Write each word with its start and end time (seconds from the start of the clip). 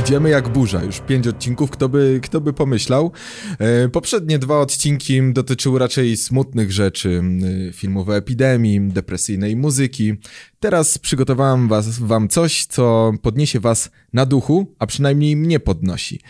idziemy 0.00 0.30
jak 0.30 0.48
burza. 0.48 0.84
Już 0.84 1.00
pięć 1.00 1.26
odcinków, 1.26 1.70
kto 1.70 1.88
by, 1.88 2.20
kto 2.22 2.40
by 2.40 2.52
pomyślał. 2.52 3.12
E, 3.58 3.88
poprzednie 3.88 4.38
dwa 4.38 4.60
odcinki 4.60 5.32
dotyczyły 5.32 5.78
raczej 5.78 6.16
smutnych 6.16 6.72
rzeczy, 6.72 7.22
e, 7.68 7.72
filmów 7.72 8.08
o 8.08 8.16
epidemii, 8.16 8.80
depresyjnej 8.80 9.56
muzyki. 9.56 10.14
Teraz 10.64 10.98
przygotowałem 10.98 11.68
was, 11.68 11.98
wam 11.98 12.28
coś, 12.28 12.66
co 12.66 13.12
podniesie 13.22 13.60
was 13.60 13.90
na 14.12 14.26
duchu, 14.26 14.74
a 14.78 14.86
przynajmniej 14.86 15.36
mnie 15.36 15.60
podnosi. 15.60 16.20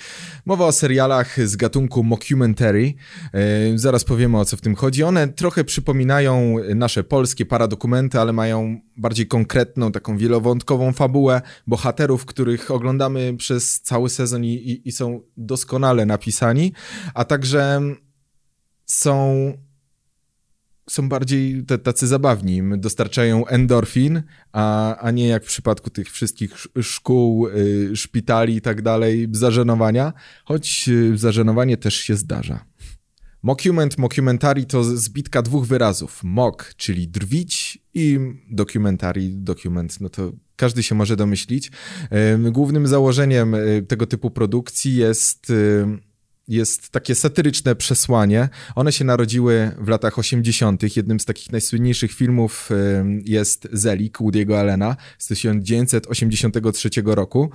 Mowa 0.47 0.67
o 0.67 0.73
serialach 0.73 1.47
z 1.49 1.57
gatunku 1.57 2.03
mockumentary. 2.03 2.95
E, 3.33 3.79
zaraz 3.79 4.05
powiemy 4.05 4.39
o 4.39 4.45
co 4.45 4.57
w 4.57 4.61
tym 4.61 4.75
chodzi. 4.75 5.03
One 5.03 5.29
trochę 5.29 5.65
przypominają 5.65 6.57
nasze 6.75 7.05
polskie 7.05 7.47
paradokumenty, 7.47 8.21
ale 8.21 8.33
mają 8.33 8.81
bardziej 8.97 9.27
konkretną, 9.27 9.93
taką 9.93 10.17
wielowątkową 10.19 10.93
fabułę 10.93 11.43
bohaterów, 11.67 12.25
których 12.25 12.71
oglądamy 12.71 13.37
przez 13.37 13.81
cały 13.81 14.11
sezon 14.11 14.45
i, 14.45 14.53
i, 14.53 14.89
i 14.89 14.93
są 14.93 15.21
doskonale 15.37 16.07
napisani, 16.07 16.73
a 17.15 17.25
także 17.25 17.81
są 18.87 19.53
są 20.91 21.09
bardziej 21.09 21.65
tacy 21.83 22.07
zabawni, 22.07 22.63
dostarczają 22.77 23.47
endorfin, 23.47 24.23
a, 24.53 24.97
a 24.97 25.11
nie 25.11 25.29
jak 25.29 25.45
w 25.45 25.47
przypadku 25.47 25.91
tych 25.91 26.11
wszystkich 26.11 26.55
szkół, 26.83 27.49
y, 27.49 27.97
szpitali 27.97 28.57
i 28.57 28.61
tak 28.61 28.83
dalej, 28.83 29.29
zażenowania, 29.33 30.13
choć 30.45 30.89
y, 30.89 31.19
zażenowanie 31.19 31.77
też 31.77 31.95
się 31.95 32.17
zdarza. 32.17 32.65
Mockument, 33.43 33.99
mockumentary 33.99 34.65
to 34.65 34.85
zbitka 34.85 35.43
dwóch 35.43 35.67
wyrazów. 35.67 36.21
Mock, 36.25 36.75
czyli 36.77 37.09
drwić 37.09 37.79
i 37.95 38.19
documentary, 38.51 39.29
dokument, 39.33 40.01
no 40.01 40.09
to 40.09 40.33
każdy 40.57 40.83
się 40.83 40.95
może 40.95 41.17
domyślić. 41.17 41.71
Głównym 42.53 42.87
założeniem 42.87 43.55
y, 43.55 43.85
tego 43.89 44.07
typu 44.07 44.31
produkcji 44.31 44.97
jest 44.97 45.53
jest 46.49 46.89
takie 46.89 47.15
satyryczne 47.15 47.75
przesłanie. 47.75 48.49
One 48.75 48.93
się 48.93 49.05
narodziły 49.05 49.71
w 49.79 49.89
latach 49.89 50.19
80. 50.19 50.97
Jednym 50.97 51.21
z 51.21 51.25
takich 51.25 51.53
najsłynniejszych 51.53 52.13
filmów 52.13 52.69
jest 53.25 53.69
Zelik 53.73 54.19
Woody'ego 54.19 54.55
Allena 54.55 54.97
z 55.19 55.27
1983 55.27 56.91
roku. 57.05 57.51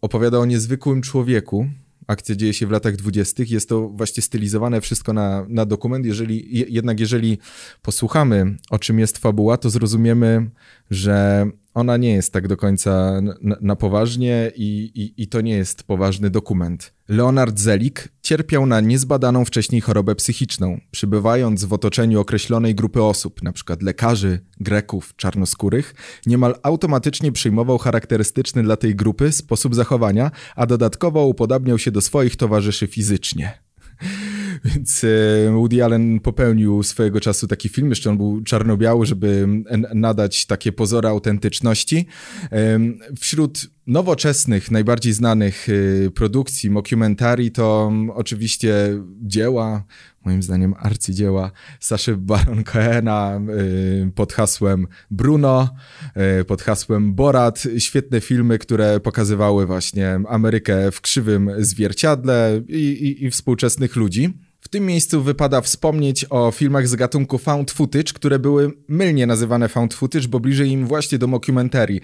Opowiada 0.00 0.38
o 0.38 0.44
niezwykłym 0.44 1.02
człowieku, 1.02 1.66
akcja 2.06 2.34
dzieje 2.34 2.54
się 2.54 2.66
w 2.66 2.70
latach 2.70 2.96
dwudziestych. 2.96 3.50
Jest 3.50 3.68
to 3.68 3.88
właśnie 3.88 4.22
stylizowane 4.22 4.80
wszystko 4.80 5.12
na, 5.12 5.46
na 5.48 5.66
dokument. 5.66 6.06
Jeżeli, 6.06 6.46
jednak 6.74 7.00
jeżeli 7.00 7.38
posłuchamy, 7.82 8.56
o 8.70 8.78
czym 8.78 8.98
jest 8.98 9.18
fabuła, 9.18 9.56
to 9.56 9.70
zrozumiemy, 9.70 10.50
że 10.90 11.46
ona 11.78 11.96
nie 11.96 12.12
jest 12.12 12.32
tak 12.32 12.48
do 12.48 12.56
końca 12.56 13.20
na, 13.42 13.56
na 13.60 13.76
poważnie 13.76 14.52
i, 14.56 14.90
i, 14.94 15.22
i, 15.22 15.28
to 15.28 15.40
nie 15.40 15.56
jest 15.56 15.82
poważny 15.82 16.30
dokument. 16.30 16.94
Leonard 17.08 17.58
Zelik 17.58 18.08
cierpiał 18.22 18.66
na 18.66 18.80
niezbadaną 18.80 19.44
wcześniej 19.44 19.80
chorobę 19.80 20.14
psychiczną, 20.14 20.80
przybywając 20.90 21.64
w 21.64 21.72
otoczeniu 21.72 22.20
określonej 22.20 22.74
grupy 22.74 23.02
osób, 23.02 23.40
np. 23.42 23.76
lekarzy, 23.80 24.40
Greków, 24.60 25.16
czarnoskórych, 25.16 25.94
niemal 26.26 26.54
automatycznie 26.62 27.32
przyjmował 27.32 27.78
charakterystyczny 27.78 28.62
dla 28.62 28.76
tej 28.76 28.96
grupy 28.96 29.32
sposób 29.32 29.74
zachowania, 29.74 30.30
a 30.56 30.66
dodatkowo 30.66 31.26
upodabniał 31.26 31.78
się 31.78 31.90
do 31.90 32.00
swoich 32.00 32.36
towarzyszy 32.36 32.86
fizycznie. 32.86 33.58
Więc 34.64 35.04
e, 35.04 35.50
Woody 35.52 35.84
Allen 35.84 36.20
popełnił 36.20 36.82
swojego 36.82 37.20
czasu 37.20 37.46
taki 37.46 37.68
film, 37.68 37.88
jeszcze 37.88 38.10
on 38.10 38.16
był 38.16 38.42
czarno-biały, 38.42 39.06
żeby 39.06 39.46
nadać 39.94 40.46
takie 40.46 40.72
pozory 40.72 41.08
autentyczności. 41.08 42.06
Wśród 43.20 43.70
nowoczesnych, 43.86 44.70
najbardziej 44.70 45.12
znanych 45.12 45.66
e, 45.68 46.10
produkcji, 46.10 46.70
mockumentary 46.70 47.50
to 47.50 47.92
oczywiście 48.14 48.74
dzieła, 49.22 49.84
moim 50.24 50.42
zdaniem 50.42 50.74
arcydzieła 50.78 51.50
Saszy 51.80 52.16
Baron 52.16 52.64
Cohena 52.64 53.40
e, 54.06 54.10
pod 54.10 54.32
hasłem 54.32 54.86
Bruno, 55.10 55.68
pod 56.46 56.62
hasłem 56.62 57.14
Borat. 57.14 57.62
Świetne 57.78 58.20
filmy, 58.20 58.58
które 58.58 59.00
pokazywały 59.00 59.66
właśnie 59.66 60.20
Amerykę 60.28 60.90
w 60.92 61.00
krzywym 61.00 61.50
zwierciadle 61.58 62.62
i, 62.68 62.74
i, 62.74 63.24
i 63.24 63.30
współczesnych 63.30 63.96
ludzi. 63.96 64.47
W 64.60 64.68
tym 64.68 64.86
miejscu 64.86 65.22
wypada 65.22 65.60
wspomnieć 65.60 66.26
o 66.30 66.50
filmach 66.50 66.88
z 66.88 66.94
gatunku 66.94 67.38
found 67.38 67.70
footage, 67.70 68.12
które 68.14 68.38
były 68.38 68.72
mylnie 68.88 69.26
nazywane 69.26 69.68
found 69.68 69.94
footage, 69.94 70.28
bo 70.28 70.40
bliżej 70.40 70.70
im 70.70 70.86
właśnie 70.86 71.18
do 71.18 71.26
mockumentary. 71.26 72.00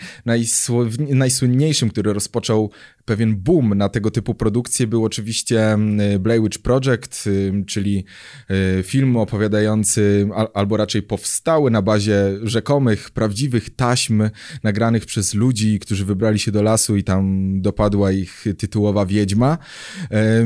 najsłynniejszym, 1.11 1.91
który 1.91 2.13
rozpoczął 2.13 2.71
pewien 3.05 3.37
boom 3.37 3.75
na 3.75 3.89
tego 3.89 4.11
typu 4.11 4.35
produkcje 4.35 4.87
był 4.87 5.05
oczywiście 5.05 5.73
mm, 5.73 6.23
Blair 6.23 6.43
Witch 6.43 6.59
Project, 6.59 7.29
czyli 7.67 8.05
y, 8.51 8.83
film 8.83 9.17
opowiadający, 9.17 10.29
albo 10.55 10.77
raczej 10.77 11.03
powstały 11.03 11.71
na 11.71 11.83
bazie 11.83 12.39
rzekomych, 12.43 13.11
prawdziwych 13.11 13.71
taśm 13.71 14.31
nagranych 14.63 15.07
przez 15.07 15.35
ludzi, 15.35 15.79
którzy 15.79 16.05
wybrali 16.05 16.39
się 16.39 16.53
do 16.53 16.63
lasu 16.63 16.97
i 16.97 17.05
tam 17.05 17.53
dopadła 17.63 18.13
ich 18.13 18.45
tytułowa 18.59 19.07
wiedźma. 19.07 19.59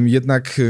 Jednak 0.05 0.61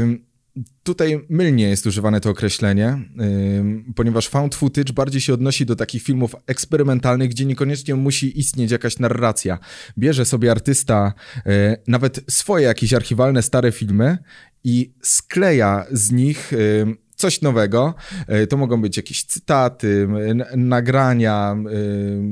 Tutaj 0.83 1.25
mylnie 1.29 1.69
jest 1.69 1.85
używane 1.85 2.21
to 2.21 2.29
określenie, 2.29 2.97
yy, 3.17 3.93
ponieważ 3.95 4.27
found 4.27 4.55
footage 4.55 4.93
bardziej 4.93 5.21
się 5.21 5.33
odnosi 5.33 5.65
do 5.65 5.75
takich 5.75 6.03
filmów 6.03 6.35
eksperymentalnych, 6.47 7.29
gdzie 7.29 7.45
niekoniecznie 7.45 7.95
musi 7.95 8.39
istnieć 8.39 8.71
jakaś 8.71 8.99
narracja. 8.99 9.59
Bierze 9.97 10.25
sobie 10.25 10.51
artysta 10.51 11.13
yy, 11.45 11.51
nawet 11.87 12.21
swoje 12.29 12.65
jakieś 12.65 12.93
archiwalne 12.93 13.41
stare 13.41 13.71
filmy 13.71 14.17
i 14.63 14.93
skleja 15.01 15.85
z 15.91 16.11
nich 16.11 16.51
yy, 16.51 17.08
coś 17.19 17.41
nowego. 17.41 17.93
E, 18.27 18.47
to 18.47 18.57
mogą 18.57 18.81
być 18.81 18.97
jakieś 18.97 19.23
cytaty, 19.23 20.07
nagrania, 20.55 21.57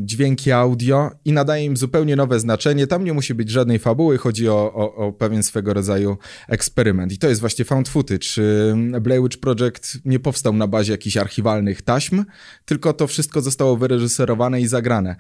dźwięki 0.02 0.52
audio 0.52 1.12
i 1.25 1.34
nadaje 1.34 1.66
im 1.66 1.78
zupełnie 1.78 2.16
nowe 2.16 2.40
znaczenie. 2.40 2.88
Tam 2.88 3.03
nie 3.03 3.14
musi 3.14 3.34
być 3.34 3.50
żadnej 3.50 3.80
fabuły, 3.80 4.18
chodzi 4.18 4.50
o, 4.50 4.74
o, 4.74 4.96
o 4.96 5.12
pewien 5.12 5.44
swego 5.44 5.74
rodzaju 5.74 6.18
eksperyment. 6.48 7.12
I 7.12 7.18
to 7.18 7.30
jest 7.30 7.42
właśnie 7.42 7.66
found 7.66 7.90
footage. 7.90 8.28
Blair 9.02 9.22
Witch 9.22 9.38
Project 9.38 9.98
nie 10.06 10.20
powstał 10.20 10.53
na 10.53 10.68
bazie 10.68 10.92
jakichś 10.92 11.18
archiwalnych 11.18 11.81
taśm, 11.81 12.24
tylko 12.66 12.94
to 12.94 13.08
wszystko 13.08 13.42
zostało 13.42 13.78
wyreżyserowane 13.78 14.62
i 14.62 14.68
zagrane. 14.68 15.16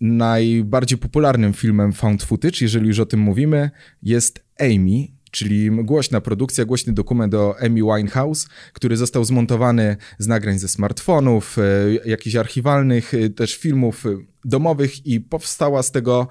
Najbardziej 0.00 0.98
popularnym 0.98 1.52
filmem 1.52 1.92
found 1.92 2.22
footage, 2.22 2.58
jeżeli 2.60 2.88
już 2.88 2.98
o 2.98 3.06
tym 3.06 3.20
mówimy, 3.20 3.70
jest 4.02 4.44
Amy, 4.60 5.19
czyli 5.30 5.70
głośna 5.70 6.20
produkcja, 6.20 6.64
głośny 6.64 6.92
dokument 6.92 7.34
o 7.34 7.54
Amy 7.60 7.80
Winehouse, 7.80 8.48
który 8.72 8.96
został 8.96 9.24
zmontowany 9.24 9.96
z 10.18 10.26
nagrań 10.26 10.58
ze 10.58 10.68
smartfonów, 10.68 11.56
e, 11.58 12.08
jakichś 12.08 12.36
archiwalnych, 12.36 13.14
e, 13.14 13.30
też 13.30 13.56
filmów 13.56 14.06
e, 14.06 14.08
domowych 14.44 15.06
i 15.06 15.20
powstała 15.20 15.82
z 15.82 15.92
tego 15.92 16.28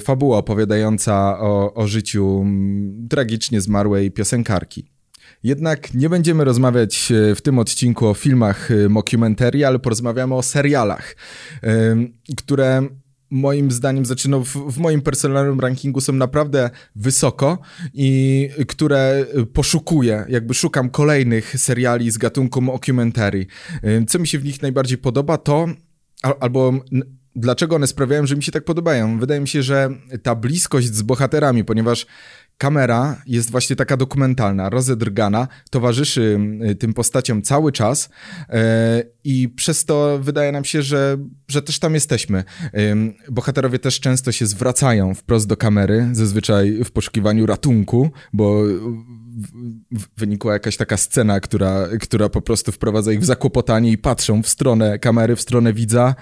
fabuła 0.00 0.38
opowiadająca 0.38 1.38
o, 1.40 1.74
o 1.74 1.86
życiu 1.86 2.46
tragicznie 3.10 3.60
zmarłej 3.60 4.10
piosenkarki. 4.10 4.90
Jednak 5.42 5.94
nie 5.94 6.08
będziemy 6.08 6.44
rozmawiać 6.44 7.12
w 7.36 7.40
tym 7.40 7.58
odcinku 7.58 8.06
o 8.06 8.14
filmach 8.14 8.68
mockumentary, 8.88 9.66
ale 9.66 9.78
porozmawiamy 9.78 10.34
o 10.34 10.42
serialach, 10.42 11.16
które 12.36 12.88
moim 13.30 13.70
zdaniem 13.70 14.06
zaczyną 14.06 14.44
w, 14.44 14.48
w, 14.48 14.78
moim 14.78 15.02
personalnym 15.02 15.60
rankingu 15.60 16.00
są 16.00 16.12
naprawdę 16.12 16.70
wysoko 16.96 17.58
i 17.94 18.48
które 18.68 19.26
poszukuję, 19.52 20.24
jakby 20.28 20.54
szukam 20.54 20.90
kolejnych 20.90 21.60
seriali 21.60 22.10
z 22.10 22.18
gatunku 22.18 22.60
mockumentary. 22.60 23.46
Co 24.08 24.18
mi 24.18 24.26
się 24.26 24.38
w 24.38 24.44
nich 24.44 24.62
najbardziej 24.62 24.98
podoba 24.98 25.38
to, 25.38 25.66
albo 26.40 26.72
dlaczego 27.36 27.76
one 27.76 27.86
sprawiają, 27.86 28.26
że 28.26 28.36
mi 28.36 28.42
się 28.42 28.52
tak 28.52 28.64
podobają. 28.64 29.18
Wydaje 29.18 29.40
mi 29.40 29.48
się, 29.48 29.62
że 29.62 29.90
ta 30.22 30.34
bliskość 30.34 30.94
z 30.94 31.02
bohaterami, 31.02 31.64
ponieważ 31.64 32.06
kamera 32.58 33.22
jest 33.26 33.50
właśnie 33.50 33.76
taka 33.76 33.96
dokumentalna, 33.96 34.70
rozedrgana, 34.70 35.48
towarzyszy 35.70 36.38
y, 36.70 36.74
tym 36.74 36.94
postaciom 36.94 37.42
cały 37.42 37.72
czas 37.72 38.08
e, 38.48 39.02
i 39.24 39.48
przez 39.48 39.84
to 39.84 40.18
wydaje 40.22 40.52
nam 40.52 40.64
się, 40.64 40.82
że, 40.82 41.16
że 41.48 41.62
też 41.62 41.78
tam 41.78 41.94
jesteśmy. 41.94 42.44
Bohaterowie 43.30 43.78
też 43.78 44.00
często 44.00 44.32
się 44.32 44.46
zwracają 44.46 45.14
wprost 45.14 45.46
do 45.46 45.56
kamery, 45.56 46.08
zazwyczaj 46.12 46.84
w 46.84 46.90
poszukiwaniu 46.90 47.46
ratunku, 47.46 48.10
bo 48.32 48.62
wynikła 50.16 50.52
jakaś 50.52 50.76
taka 50.76 50.96
scena, 50.96 51.40
która, 51.40 51.88
która 52.00 52.28
po 52.28 52.42
prostu 52.42 52.72
wprowadza 52.72 53.12
ich 53.12 53.20
w 53.20 53.24
zakłopotanie 53.24 53.92
i 53.92 53.98
patrzą 53.98 54.42
w 54.42 54.48
stronę 54.48 54.98
kamery, 54.98 55.36
w 55.36 55.40
stronę 55.40 55.72
widza 55.72 56.14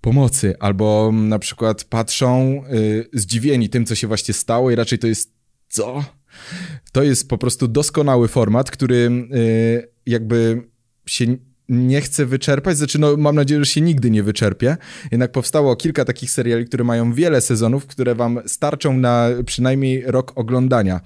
pomocy, 0.00 0.54
albo 0.60 1.10
na 1.12 1.38
przykład 1.38 1.84
patrzą 1.84 2.62
y, 2.72 3.08
zdziwieni 3.12 3.68
tym, 3.68 3.86
co 3.86 3.94
się 3.94 4.06
właśnie 4.06 4.34
stało 4.34 4.70
i 4.70 4.74
raczej 4.74 4.98
to 4.98 5.06
jest 5.06 5.33
co? 5.74 6.04
To 6.92 7.02
jest 7.02 7.28
po 7.28 7.38
prostu 7.38 7.68
doskonały 7.68 8.28
format, 8.28 8.70
który 8.70 9.10
y, 9.34 9.88
jakby 10.06 10.68
się 11.06 11.24
nie 11.68 12.00
chcę 12.00 12.26
wyczerpać, 12.26 12.76
znaczy 12.76 12.98
no, 12.98 13.16
mam 13.16 13.36
nadzieję, 13.36 13.60
że 13.64 13.70
się 13.70 13.80
nigdy 13.80 14.10
nie 14.10 14.22
wyczerpie. 14.22 14.76
Jednak 15.12 15.32
powstało 15.32 15.76
kilka 15.76 16.04
takich 16.04 16.30
seriali, 16.30 16.64
które 16.64 16.84
mają 16.84 17.12
wiele 17.12 17.40
sezonów, 17.40 17.86
które 17.86 18.14
wam 18.14 18.40
starczą 18.46 18.96
na 18.96 19.28
przynajmniej 19.46 20.02
rok 20.06 20.32
oglądania. 20.34 21.00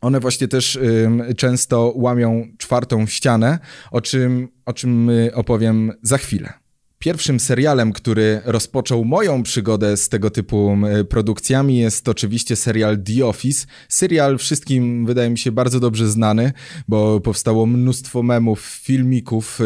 One 0.00 0.20
właśnie 0.20 0.48
też 0.48 0.76
y, 0.76 1.34
często 1.36 1.92
łamią 1.96 2.48
czwartą 2.58 3.06
ścianę, 3.06 3.58
o 3.90 4.00
czym, 4.00 4.48
o 4.66 4.72
czym 4.72 5.10
opowiem 5.34 5.92
za 6.02 6.18
chwilę. 6.18 6.59
Pierwszym 7.02 7.40
serialem, 7.40 7.92
który 7.92 8.40
rozpoczął 8.44 9.04
moją 9.04 9.42
przygodę 9.42 9.96
z 9.96 10.08
tego 10.08 10.30
typu 10.30 10.76
produkcjami 11.08 11.78
jest 11.78 12.08
oczywiście 12.08 12.56
serial 12.56 13.02
The 13.02 13.26
Office. 13.26 13.66
Serial 13.88 14.38
wszystkim 14.38 15.06
wydaje 15.06 15.30
mi 15.30 15.38
się 15.38 15.52
bardzo 15.52 15.80
dobrze 15.80 16.08
znany, 16.08 16.52
bo 16.88 17.20
powstało 17.20 17.66
mnóstwo 17.66 18.22
memów, 18.22 18.60
filmików 18.60 19.58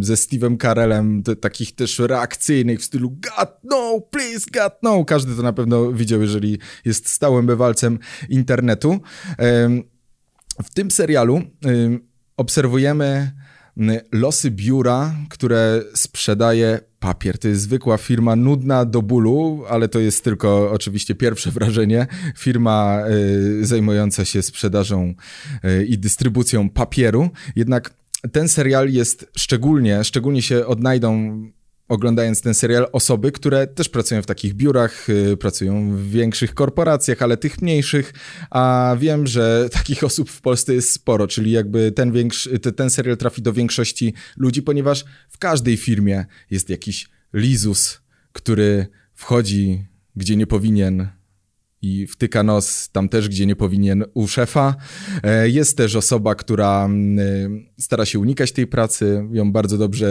ze 0.00 0.14
Steve'em 0.14 0.56
Carellem, 0.62 1.22
takich 1.40 1.74
też 1.74 1.98
reakcyjnych 1.98 2.80
w 2.80 2.84
stylu 2.84 3.10
God 3.10 3.50
no, 3.64 4.00
please 4.10 4.46
God 4.52 4.72
no. 4.82 5.04
Każdy 5.04 5.36
to 5.36 5.42
na 5.42 5.52
pewno 5.52 5.92
widział, 5.92 6.20
jeżeli 6.20 6.58
jest 6.84 7.08
stałym 7.08 7.46
bywalcem 7.46 7.98
internetu. 8.28 9.00
W 10.64 10.74
tym 10.74 10.90
serialu 10.90 11.42
obserwujemy 12.36 13.32
losy 14.12 14.50
biura, 14.50 15.14
które 15.28 15.82
sprzedaje 15.94 16.80
papier. 17.00 17.38
To 17.38 17.48
jest 17.48 17.62
zwykła 17.62 17.98
firma, 17.98 18.36
nudna 18.36 18.84
do 18.84 19.02
bólu, 19.02 19.64
ale 19.68 19.88
to 19.88 19.98
jest 19.98 20.24
tylko 20.24 20.70
oczywiście 20.70 21.14
pierwsze 21.14 21.50
wrażenie. 21.56 22.06
Firma 22.38 23.02
y, 23.60 23.66
zajmująca 23.66 24.24
się 24.24 24.42
sprzedażą 24.42 25.14
y, 25.64 25.86
i 25.86 25.98
dystrybucją 25.98 26.70
papieru. 26.70 27.30
Jednak 27.56 27.94
ten 28.32 28.48
serial 28.48 28.90
jest 28.90 29.30
szczególnie, 29.36 30.04
szczególnie 30.04 30.42
się 30.42 30.66
odnajdą 30.66 31.42
oglądając 31.92 32.40
ten 32.42 32.54
serial 32.54 32.86
osoby, 32.92 33.32
które 33.32 33.66
też 33.66 33.88
pracują 33.88 34.22
w 34.22 34.26
takich 34.26 34.54
biurach, 34.54 35.08
y, 35.08 35.36
pracują 35.36 35.96
w 35.96 36.10
większych 36.10 36.54
korporacjach, 36.54 37.22
ale 37.22 37.36
tych 37.36 37.62
mniejszych, 37.62 38.12
a 38.50 38.96
wiem, 39.00 39.26
że 39.26 39.68
takich 39.72 40.04
osób 40.04 40.30
w 40.30 40.40
Polsce 40.40 40.74
jest 40.74 40.92
sporo, 40.92 41.26
czyli 41.26 41.50
jakby 41.50 41.92
ten, 41.92 42.12
większy, 42.12 42.58
ten 42.58 42.90
serial 42.90 43.16
trafi 43.16 43.42
do 43.42 43.52
większości 43.52 44.14
ludzi, 44.36 44.62
ponieważ 44.62 45.04
w 45.28 45.38
każdej 45.38 45.76
firmie 45.76 46.24
jest 46.50 46.70
jakiś 46.70 47.08
lizus, 47.32 48.00
który 48.32 48.86
wchodzi 49.14 49.92
gdzie 50.16 50.36
nie 50.36 50.46
powinien, 50.46 51.08
i 51.82 52.06
wtyka 52.06 52.42
nos 52.42 52.88
tam 52.92 53.08
też, 53.08 53.28
gdzie 53.28 53.46
nie 53.46 53.56
powinien 53.56 54.04
u 54.14 54.28
szefa. 54.28 54.74
E, 55.22 55.48
jest 55.48 55.76
też 55.76 55.96
osoba, 55.96 56.34
która 56.34 56.84
mm, 56.84 57.18
e, 57.18 57.82
stara 57.82 58.04
się 58.04 58.18
unikać 58.18 58.52
tej 58.52 58.66
pracy, 58.66 59.28
ją 59.32 59.52
bardzo 59.52 59.78
dobrze 59.78 60.06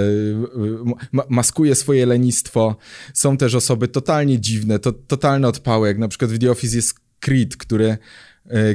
e, 1.13 1.23
maskuje 1.29 1.75
swoje 1.75 2.05
lenistwo. 2.05 2.75
Są 3.13 3.37
też 3.37 3.55
osoby 3.55 3.87
totalnie 3.87 4.39
dziwne, 4.39 4.79
to, 4.79 4.91
totalne 4.91 5.47
odpały, 5.47 5.87
jak 5.87 5.97
na 5.97 6.07
przykład 6.07 6.31
w 6.31 6.39
The 6.39 6.51
Office 6.51 6.75
jest 6.75 6.95
Creed, 7.19 7.57
który 7.57 7.97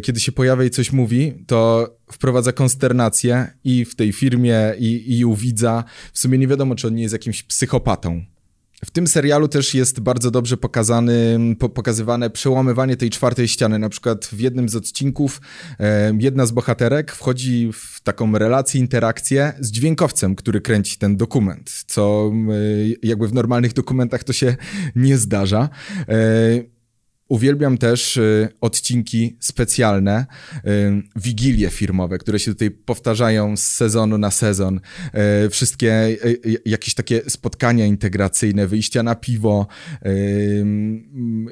kiedy 0.02 0.20
się 0.20 0.32
pojawia 0.32 0.64
i 0.64 0.70
coś 0.70 0.92
mówi, 0.92 1.44
to 1.46 1.88
wprowadza 2.12 2.52
konsternację 2.52 3.46
i 3.64 3.84
w 3.84 3.96
tej 3.96 4.12
firmie, 4.12 4.74
i, 4.78 5.18
i 5.18 5.24
u 5.24 5.34
widza. 5.34 5.84
W 6.12 6.18
sumie 6.18 6.38
nie 6.38 6.46
wiadomo, 6.46 6.74
czy 6.74 6.86
on 6.86 6.94
nie 6.94 7.02
jest 7.02 7.12
jakimś 7.12 7.42
psychopatą. 7.42 8.24
W 8.84 8.90
tym 8.90 9.06
serialu 9.06 9.48
też 9.48 9.74
jest 9.74 10.00
bardzo 10.00 10.30
dobrze 10.30 10.56
pokazany, 10.56 11.38
po, 11.58 11.68
pokazywane 11.68 12.30
przełamywanie 12.30 12.96
tej 12.96 13.10
czwartej 13.10 13.48
ściany. 13.48 13.78
Na 13.78 13.88
przykład 13.88 14.26
w 14.26 14.40
jednym 14.40 14.68
z 14.68 14.76
odcinków 14.76 15.40
e, 15.80 16.12
jedna 16.20 16.46
z 16.46 16.50
bohaterek 16.50 17.12
wchodzi 17.12 17.70
w 17.72 18.00
taką 18.00 18.38
relację, 18.38 18.80
interakcję 18.80 19.52
z 19.60 19.70
dźwiękowcem, 19.70 20.34
który 20.34 20.60
kręci 20.60 20.98
ten 20.98 21.16
dokument, 21.16 21.84
co 21.86 22.32
e, 22.32 22.52
jakby 23.02 23.28
w 23.28 23.34
normalnych 23.34 23.72
dokumentach 23.72 24.24
to 24.24 24.32
się 24.32 24.56
nie 24.96 25.18
zdarza. 25.18 25.68
E, 26.08 26.75
Uwielbiam 27.28 27.78
też 27.78 28.16
y, 28.16 28.48
odcinki 28.60 29.36
specjalne, 29.40 30.26
y, 30.56 30.60
wigilie 31.16 31.70
firmowe, 31.70 32.18
które 32.18 32.38
się 32.38 32.52
tutaj 32.52 32.70
powtarzają 32.70 33.56
z 33.56 33.62
sezonu 33.62 34.18
na 34.18 34.30
sezon. 34.30 34.80
Y, 35.46 35.50
wszystkie 35.50 36.16
jakieś 36.64 36.94
takie 36.94 37.22
spotkania 37.28 37.86
integracyjne, 37.86 38.66
wyjścia 38.66 39.02
na 39.02 39.14
piwo, 39.14 39.66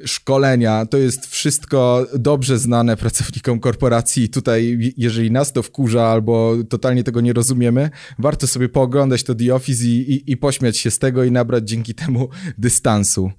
szkolenia. 0.05 0.85
To 0.85 0.97
jest 0.97 1.25
wszystko 1.25 2.07
dobrze 2.19 2.57
znane 2.57 2.97
pracownikom 2.97 3.59
korporacji. 3.59 4.29
Tutaj, 4.29 4.93
jeżeli 4.97 5.31
nas 5.31 5.53
to 5.53 5.63
wkurza 5.63 6.07
albo 6.07 6.55
totalnie 6.69 7.03
tego 7.03 7.21
nie 7.21 7.33
rozumiemy, 7.33 7.89
warto 8.19 8.47
sobie 8.47 8.69
pooglądać 8.69 9.23
to 9.23 9.35
The 9.35 9.55
Office 9.55 9.85
i, 9.85 10.13
i, 10.13 10.31
i 10.31 10.37
pośmiać 10.37 10.77
się 10.77 10.91
z 10.91 10.99
tego 10.99 11.23
i 11.23 11.31
nabrać 11.31 11.69
dzięki 11.69 11.95
temu 11.95 12.29
dystansu 12.57 13.31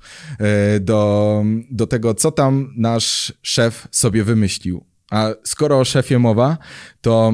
do, 0.81 1.45
do 1.71 1.87
tego, 1.87 2.15
co 2.15 2.26
co 2.27 2.31
tam 2.31 2.75
nasz 2.77 3.33
szef 3.43 3.89
sobie 3.91 4.25
wymyślił. 4.25 4.85
A 5.11 5.29
skoro 5.45 5.81
o 5.81 5.85
szefie 5.85 6.19
mowa, 6.19 6.59
to 7.01 7.33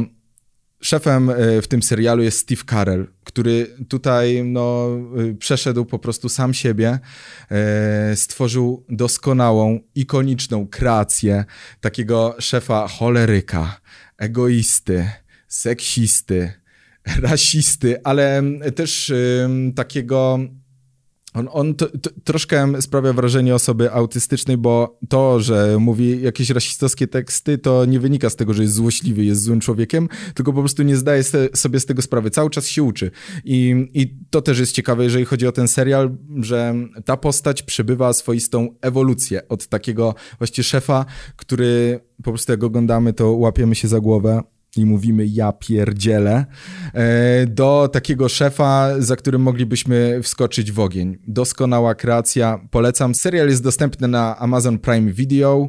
szefem 0.81 1.31
e, 1.31 1.63
w 1.63 1.69
tym 1.69 1.83
serialu 1.83 2.23
jest 2.23 2.39
Steve 2.39 2.63
Carell, 2.71 3.07
który 3.25 3.77
tutaj 3.89 4.45
no, 4.45 4.89
e, 5.31 5.35
przeszedł 5.35 5.85
po 5.85 5.99
prostu 5.99 6.29
sam 6.29 6.55
siebie, 6.55 6.99
e, 7.51 8.17
stworzył 8.17 8.85
doskonałą, 8.89 9.81
ikoniczną 9.95 10.67
kreację 10.67 11.45
takiego 11.81 12.37
szefa 12.39 12.89
choleryka, 12.89 13.81
egoisty, 14.19 15.11
seksisty, 15.49 16.53
rasisty, 17.23 18.05
ale 18.05 18.43
też 18.75 19.13
takiego 19.75 20.39
on, 21.35 21.49
on 21.53 21.75
to, 21.75 21.87
to, 21.99 22.11
troszkę 22.25 22.83
sprawia 22.83 23.13
wrażenie 23.13 23.55
osoby 23.55 23.93
autystycznej, 23.93 24.57
bo 24.57 24.99
to, 25.09 25.41
że 25.41 25.77
mówi 25.81 26.23
jakieś 26.23 26.51
rasistowskie 26.51 27.07
teksty, 27.07 27.59
to 27.59 27.85
nie 27.85 28.01
wynika 28.01 28.31
z 28.31 28.37
tego, 28.37 28.55
że 28.55 28.63
jest 28.63 28.75
złośliwy, 28.75 29.25
jest 29.25 29.43
złym 29.43 29.61
człowiekiem, 29.61 30.09
tylko 30.35 30.53
po 30.53 30.61
prostu 30.61 30.83
nie 30.83 30.97
zdaje 30.97 31.23
sobie 31.55 31.81
z 31.81 31.87
tego 31.87 32.03
sprawy. 32.03 32.31
Cały 32.31 32.51
czas 32.51 32.67
się 32.67 32.83
uczy. 32.83 33.11
I, 33.45 33.87
I 33.95 34.15
to 34.31 34.43
też 34.43 34.59
jest 34.59 34.73
ciekawe, 34.73 35.05
jeżeli 35.05 35.25
chodzi 35.25 35.47
o 35.47 35.53
ten 35.53 35.69
serial, 35.69 36.17
że 36.41 36.75
ta 37.05 37.17
postać 37.17 37.63
przebywa 37.63 38.13
swoistą 38.13 38.75
ewolucję 38.81 39.49
od 39.49 39.67
takiego 39.67 40.15
właściwie 40.39 40.65
szefa, 40.65 41.05
który 41.37 42.01
po 42.23 42.31
prostu 42.31 42.53
jak 42.53 42.65
oglądamy, 42.65 43.13
to 43.13 43.33
łapiemy 43.33 43.75
się 43.75 43.89
za 43.89 44.01
głowę 44.01 44.43
i 44.77 44.87
mówimy 44.87 45.27
ja 45.27 45.53
pierdzielę, 45.53 46.47
e, 46.95 47.47
do 47.47 47.89
takiego 47.93 48.29
szefa, 48.29 48.91
za 48.99 49.17
którym 49.17 49.43
moglibyśmy 49.43 50.21
wskoczyć 50.23 50.73
w 50.73 50.81
ogień. 50.81 51.19
Doskonała 51.29 51.95
kreacja, 51.95 52.61
polecam. 52.71 53.15
Serial 53.15 53.49
jest 53.49 53.63
dostępny 53.63 54.09
na 54.09 54.39
Amazon 54.39 54.79
Prime 54.79 55.13
Video. 55.13 55.69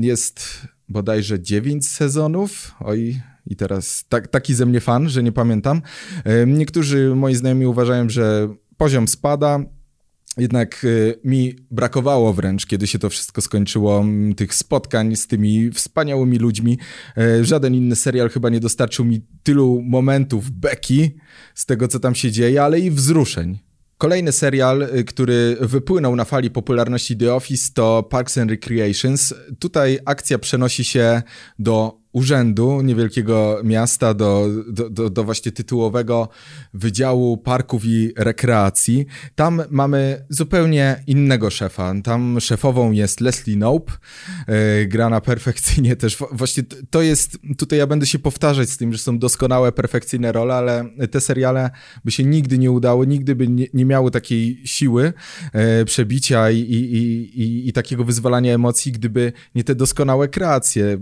Jest 0.00 0.66
bodajże 0.88 1.40
9 1.40 1.88
sezonów. 1.88 2.74
Oj, 2.80 3.20
i 3.46 3.56
teraz 3.56 4.04
tak, 4.08 4.28
taki 4.28 4.54
ze 4.54 4.66
mnie 4.66 4.80
fan, 4.80 5.08
że 5.08 5.22
nie 5.22 5.32
pamiętam. 5.32 5.82
Niektórzy 6.46 7.14
moi 7.16 7.34
znajomi 7.34 7.66
uważają, 7.66 8.08
że 8.08 8.48
poziom 8.76 9.08
spada. 9.08 9.60
Jednak 10.40 10.84
y, 10.84 11.20
mi 11.24 11.56
brakowało 11.70 12.32
wręcz, 12.32 12.66
kiedy 12.66 12.86
się 12.86 12.98
to 12.98 13.10
wszystko 13.10 13.40
skończyło, 13.40 14.04
tych 14.36 14.54
spotkań 14.54 15.16
z 15.16 15.26
tymi 15.26 15.70
wspaniałymi 15.70 16.38
ludźmi. 16.38 16.78
E, 17.16 17.44
żaden 17.44 17.74
inny 17.74 17.96
serial 17.96 18.30
chyba 18.30 18.48
nie 18.48 18.60
dostarczył 18.60 19.04
mi 19.04 19.20
tylu 19.42 19.82
momentów 19.84 20.50
beki 20.50 21.10
z 21.54 21.66
tego, 21.66 21.88
co 21.88 22.00
tam 22.00 22.14
się 22.14 22.30
dzieje, 22.30 22.62
ale 22.62 22.80
i 22.80 22.90
wzruszeń. 22.90 23.58
Kolejny 23.98 24.32
serial, 24.32 24.82
y, 24.82 25.04
który 25.04 25.56
wypłynął 25.60 26.16
na 26.16 26.24
fali 26.24 26.50
popularności 26.50 27.16
The 27.16 27.34
Office 27.34 27.72
to 27.74 28.02
Parks 28.02 28.38
and 28.38 28.50
Recreations. 28.50 29.34
Tutaj 29.58 29.98
akcja 30.04 30.38
przenosi 30.38 30.84
się 30.84 31.22
do 31.58 31.99
urzędu 32.12 32.80
niewielkiego 32.80 33.60
miasta 33.64 34.14
do, 34.14 34.48
do, 34.68 34.90
do, 34.90 35.10
do, 35.10 35.24
właśnie 35.24 35.52
tytułowego 35.52 36.28
Wydziału 36.74 37.36
Parków 37.36 37.82
i 37.84 38.12
Rekreacji. 38.16 39.06
Tam 39.34 39.62
mamy 39.70 40.24
zupełnie 40.28 41.04
innego 41.06 41.50
szefa. 41.50 41.94
Tam 42.04 42.40
szefową 42.40 42.90
jest 42.90 43.20
Leslie 43.20 43.56
Knope, 43.56 43.92
yy, 44.48 44.86
grana 44.86 45.20
perfekcyjnie 45.20 45.96
też. 45.96 46.16
Właśnie 46.32 46.62
to 46.90 47.02
jest, 47.02 47.38
tutaj 47.58 47.78
ja 47.78 47.86
będę 47.86 48.06
się 48.06 48.18
powtarzać 48.18 48.70
z 48.70 48.76
tym, 48.76 48.92
że 48.92 48.98
są 48.98 49.18
doskonałe, 49.18 49.72
perfekcyjne 49.72 50.32
role, 50.32 50.54
ale 50.54 50.84
te 51.10 51.20
seriale 51.20 51.70
by 52.04 52.10
się 52.10 52.24
nigdy 52.24 52.58
nie 52.58 52.70
udały, 52.70 53.06
nigdy 53.06 53.34
by 53.34 53.48
nie, 53.48 53.66
nie 53.74 53.84
miały 53.84 54.10
takiej 54.10 54.62
siły 54.64 55.12
yy, 55.54 55.84
przebicia 55.84 56.50
i, 56.50 56.58
i, 56.58 57.40
i, 57.42 57.68
i 57.68 57.72
takiego 57.72 58.04
wyzwalania 58.04 58.54
emocji, 58.54 58.92
gdyby 58.92 59.32
nie 59.54 59.64
te 59.64 59.74
doskonałe 59.74 60.28
kreacje 60.28 60.98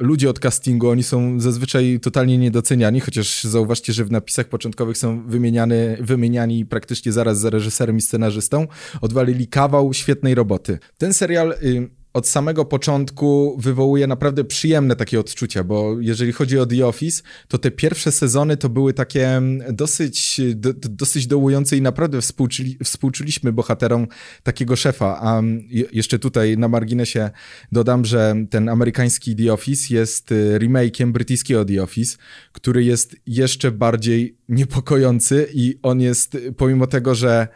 ludzie 0.00 0.30
od 0.30 0.38
castingu, 0.38 0.88
oni 0.88 1.02
są 1.02 1.40
zazwyczaj 1.40 2.00
totalnie 2.02 2.38
niedoceniani, 2.38 3.00
chociaż 3.00 3.44
zauważcie, 3.44 3.92
że 3.92 4.04
w 4.04 4.10
napisach 4.10 4.48
początkowych 4.48 4.98
są 4.98 5.28
wymieniany, 5.28 5.96
wymieniani 6.00 6.66
praktycznie 6.66 7.12
zaraz 7.12 7.38
za 7.40 7.50
reżyserem 7.50 7.96
i 7.96 8.00
scenarzystą. 8.00 8.66
Odwalili 9.00 9.48
kawał 9.48 9.94
świetnej 9.94 10.34
roboty. 10.34 10.78
Ten 10.98 11.14
serial 11.14 11.54
y, 11.62 11.99
od 12.12 12.28
samego 12.28 12.64
początku 12.64 13.56
wywołuje 13.58 14.06
naprawdę 14.06 14.44
przyjemne 14.44 14.96
takie 14.96 15.20
odczucia, 15.20 15.64
bo 15.64 16.00
jeżeli 16.00 16.32
chodzi 16.32 16.58
o 16.58 16.66
The 16.66 16.86
Office, 16.86 17.22
to 17.48 17.58
te 17.58 17.70
pierwsze 17.70 18.12
sezony 18.12 18.56
to 18.56 18.68
były 18.68 18.92
takie 18.92 19.28
mm, 19.28 19.74
dosyć, 19.76 20.40
do, 20.54 20.72
dosyć 20.74 21.26
dołujące 21.26 21.76
i 21.76 21.82
naprawdę 21.82 22.20
współczuli, 22.20 22.78
współczuliśmy 22.84 23.52
bohaterom 23.52 24.06
takiego 24.42 24.76
szefa. 24.76 25.20
A 25.20 25.38
mm, 25.38 25.68
jeszcze 25.92 26.18
tutaj 26.18 26.58
na 26.58 26.68
marginesie 26.68 27.30
dodam, 27.72 28.04
że 28.04 28.34
ten 28.50 28.68
amerykański 28.68 29.36
The 29.36 29.52
Office 29.52 29.94
jest 29.94 30.32
y, 30.32 30.58
remake'iem 30.58 31.12
brytyjskiego 31.12 31.64
The 31.64 31.82
Office, 31.82 32.16
który 32.52 32.84
jest 32.84 33.16
jeszcze 33.26 33.70
bardziej 33.70 34.36
niepokojący 34.48 35.48
i 35.54 35.78
on 35.82 36.00
jest, 36.00 36.38
pomimo 36.56 36.86
tego, 36.86 37.14
że 37.14 37.48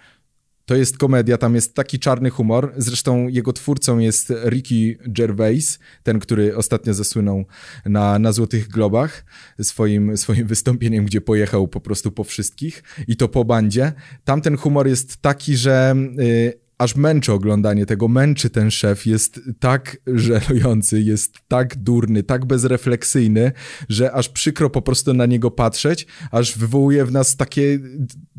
to 0.66 0.76
jest 0.76 0.98
komedia, 0.98 1.38
tam 1.38 1.54
jest 1.54 1.74
taki 1.74 1.98
czarny 1.98 2.30
humor. 2.30 2.72
Zresztą 2.76 3.28
jego 3.28 3.52
twórcą 3.52 3.98
jest 3.98 4.32
Ricky 4.48 4.98
Gervais, 5.06 5.78
ten, 6.02 6.18
który 6.18 6.56
ostatnio 6.56 6.94
zasłynął 6.94 7.44
na, 7.86 8.18
na 8.18 8.32
Złotych 8.32 8.68
Globach 8.68 9.24
swoim, 9.62 10.16
swoim 10.16 10.46
wystąpieniem, 10.54 11.04
gdzie 11.04 11.20
pojechał 11.20 11.68
po 11.68 11.80
prostu 11.80 12.12
po 12.12 12.24
wszystkich 12.24 12.82
i 13.08 13.16
to 13.16 13.28
po 13.28 13.44
bandzie. 13.44 13.92
Tam 14.24 14.40
ten 14.40 14.56
humor 14.56 14.88
jest 14.88 15.16
taki, 15.16 15.56
że 15.56 15.94
y, 16.18 16.63
aż 16.78 16.96
męczy 16.96 17.32
oglądanie 17.32 17.86
tego, 17.86 18.08
męczy 18.08 18.50
ten 18.50 18.70
szef, 18.70 19.06
jest 19.06 19.40
tak 19.60 19.96
żerujący, 20.06 21.00
jest 21.00 21.38
tak 21.48 21.76
durny, 21.76 22.22
tak 22.22 22.44
bezrefleksyjny, 22.44 23.52
że 23.88 24.12
aż 24.12 24.28
przykro 24.28 24.70
po 24.70 24.82
prostu 24.82 25.14
na 25.14 25.26
niego 25.26 25.50
patrzeć, 25.50 26.06
aż 26.30 26.58
wywołuje 26.58 27.04
w 27.04 27.12
nas 27.12 27.36
takie 27.36 27.78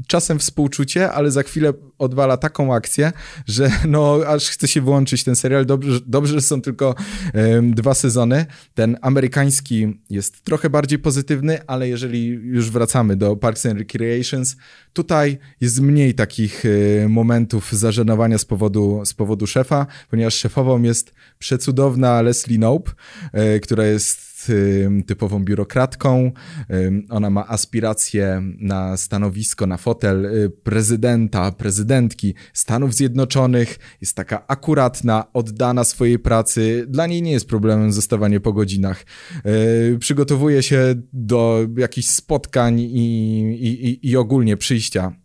czasem 0.07 0.39
współczucie, 0.39 1.11
ale 1.11 1.31
za 1.31 1.43
chwilę 1.43 1.73
odwala 1.97 2.37
taką 2.37 2.73
akcję, 2.73 3.11
że 3.47 3.71
no 3.87 4.19
aż 4.27 4.49
chce 4.49 4.67
się 4.67 4.81
wyłączyć 4.81 5.23
ten 5.23 5.35
serial. 5.35 5.65
Dobrze, 5.65 5.99
dobrze 6.05 6.33
że 6.33 6.41
są 6.41 6.61
tylko 6.61 6.95
um, 7.33 7.73
dwa 7.73 7.93
sezony. 7.93 8.45
Ten 8.73 8.97
amerykański 9.01 10.01
jest 10.09 10.43
trochę 10.43 10.69
bardziej 10.69 10.99
pozytywny, 10.99 11.59
ale 11.67 11.89
jeżeli 11.89 12.27
już 12.27 12.71
wracamy 12.71 13.15
do 13.15 13.35
Parks 13.35 13.65
and 13.65 13.79
Recreations, 13.79 14.55
tutaj 14.93 15.37
jest 15.61 15.81
mniej 15.81 16.13
takich 16.13 16.63
um, 17.01 17.11
momentów 17.11 17.73
zażenowania 17.73 18.24
z 18.37 18.45
powodu, 18.45 19.01
z 19.05 19.13
powodu 19.13 19.47
szefa, 19.47 19.87
ponieważ 20.09 20.33
szefową 20.33 20.81
jest 20.81 21.13
przecudowna 21.39 22.21
Leslie 22.21 22.57
Knope, 22.57 22.91
um, 23.33 23.59
która 23.59 23.85
jest 23.85 24.25
typową 25.07 25.43
biurokratką. 25.43 26.31
Ona 27.09 27.29
ma 27.29 27.47
aspiracje 27.47 28.41
na 28.57 28.97
stanowisko, 28.97 29.67
na 29.67 29.77
fotel 29.77 30.27
prezydenta, 30.63 31.51
prezydentki 31.51 32.33
Stanów 32.53 32.93
Zjednoczonych. 32.93 33.79
Jest 34.01 34.15
taka 34.15 34.47
akuratna, 34.47 35.25
oddana 35.33 35.83
swojej 35.83 36.19
pracy. 36.19 36.85
Dla 36.87 37.07
niej 37.07 37.21
nie 37.21 37.31
jest 37.31 37.47
problemem 37.47 37.91
zostawanie 37.91 38.39
po 38.39 38.53
godzinach. 38.53 39.05
Przygotowuje 39.99 40.63
się 40.63 40.95
do 41.13 41.67
jakichś 41.77 42.07
spotkań 42.07 42.79
i, 42.79 43.41
i, 43.61 44.09
i 44.09 44.17
ogólnie 44.17 44.57
przyjścia 44.57 45.15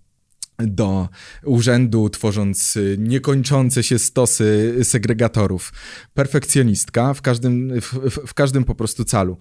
do 0.67 1.09
urzędu, 1.45 2.09
tworząc 2.09 2.77
y, 2.77 2.97
niekończące 2.99 3.83
się 3.83 3.99
stosy 3.99 4.77
segregatorów. 4.83 5.73
Perfekcjonistka 6.15 7.15
w 7.15 7.23
każdym, 7.23 7.81
w, 7.81 7.95
w, 8.27 8.35
każdym 8.35 8.65
po 8.65 8.75
prostu 8.75 9.05
calu. 9.05 9.39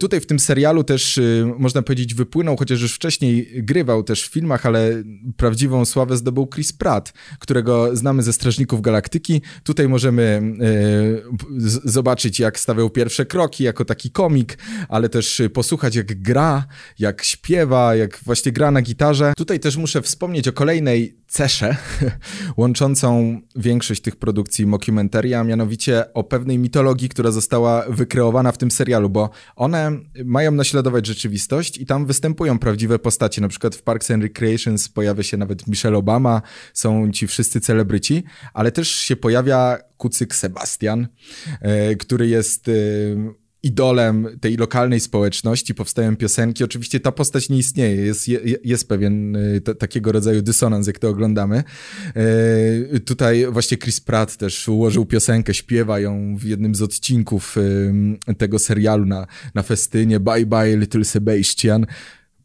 Tutaj 0.00 0.20
w 0.20 0.26
tym 0.26 0.38
serialu 0.38 0.84
też 0.84 1.18
y, 1.18 1.46
można 1.58 1.82
powiedzieć 1.82 2.14
wypłynął, 2.14 2.56
chociaż 2.56 2.82
już 2.82 2.94
wcześniej 2.94 3.50
grywał 3.62 4.02
też 4.02 4.28
w 4.28 4.32
filmach, 4.32 4.66
ale 4.66 5.02
prawdziwą 5.36 5.84
sławę 5.84 6.16
zdobył 6.16 6.48
Chris 6.54 6.72
Pratt, 6.72 7.12
którego 7.38 7.96
znamy 7.96 8.22
ze 8.22 8.32
Strażników 8.32 8.80
Galaktyki. 8.80 9.42
Tutaj 9.62 9.88
możemy 9.88 10.42
y, 11.60 11.90
zobaczyć, 11.90 12.38
jak 12.38 12.60
stawiał 12.60 12.90
pierwsze 12.90 13.26
kroki 13.26 13.64
jako 13.64 13.84
taki 13.84 14.10
komik, 14.10 14.58
ale 14.88 15.08
też 15.08 15.42
posłuchać, 15.52 15.96
jak 15.96 16.22
gra, 16.22 16.66
jak 16.98 17.22
śpiewa, 17.22 17.96
jak 17.96 18.20
właśnie 18.24 18.52
gra 18.52 18.70
na 18.70 18.82
gitarze. 18.82 19.32
Tutaj 19.36 19.60
też 19.60 19.76
muszę 19.76 20.02
wspomnieć, 20.02 20.13
wspomnieć 20.14 20.48
o 20.48 20.52
kolejnej 20.52 21.16
cesze 21.26 21.76
łączącą 22.56 23.40
większość 23.56 24.02
tych 24.02 24.16
produkcji 24.16 24.66
mockumentarii, 24.66 25.34
a 25.34 25.44
mianowicie 25.44 26.12
o 26.12 26.24
pewnej 26.24 26.58
mitologii, 26.58 27.08
która 27.08 27.30
została 27.30 27.84
wykreowana 27.88 28.52
w 28.52 28.58
tym 28.58 28.70
serialu, 28.70 29.10
bo 29.10 29.30
one 29.56 29.92
mają 30.24 30.52
naśladować 30.52 31.06
rzeczywistość 31.06 31.78
i 31.78 31.86
tam 31.86 32.06
występują 32.06 32.58
prawdziwe 32.58 32.98
postacie. 32.98 33.40
Na 33.40 33.48
przykład 33.48 33.76
w 33.76 33.82
Parks 33.82 34.10
and 34.10 34.22
Recreations 34.22 34.88
pojawia 34.88 35.22
się 35.22 35.36
nawet 35.36 35.66
Michelle 35.66 35.96
Obama, 35.96 36.42
są 36.74 37.10
ci 37.10 37.26
wszyscy 37.26 37.60
celebryci, 37.60 38.24
ale 38.52 38.72
też 38.72 38.88
się 38.88 39.16
pojawia 39.16 39.78
kucyk 39.96 40.34
Sebastian, 40.34 41.08
e, 41.60 41.96
który 41.96 42.28
jest 42.28 42.68
e, 42.68 42.72
idolem 43.64 44.28
tej 44.40 44.56
lokalnej 44.56 45.00
społeczności, 45.00 45.74
powstają 45.74 46.16
piosenki. 46.16 46.64
Oczywiście 46.64 47.00
ta 47.00 47.12
postać 47.12 47.48
nie 47.48 47.58
istnieje, 47.58 47.96
jest, 47.96 48.28
jest 48.64 48.88
pewien 48.88 49.36
y, 49.36 49.60
t- 49.60 49.74
takiego 49.74 50.12
rodzaju 50.12 50.42
dysonans, 50.42 50.86
jak 50.86 50.98
to 50.98 51.08
oglądamy. 51.08 51.64
E, 52.94 53.00
tutaj 53.00 53.46
właśnie 53.50 53.78
Chris 53.78 54.00
Pratt 54.00 54.36
też 54.36 54.68
ułożył 54.68 55.06
piosenkę, 55.06 55.54
śpiewa 55.54 56.00
ją 56.00 56.36
w 56.36 56.44
jednym 56.44 56.74
z 56.74 56.82
odcinków 56.82 57.56
y, 58.28 58.34
tego 58.38 58.58
serialu 58.58 59.06
na, 59.06 59.26
na 59.54 59.62
festynie 59.62 60.20
Bye 60.20 60.46
Bye 60.46 60.76
Little 60.76 61.04
Sebastian. 61.04 61.86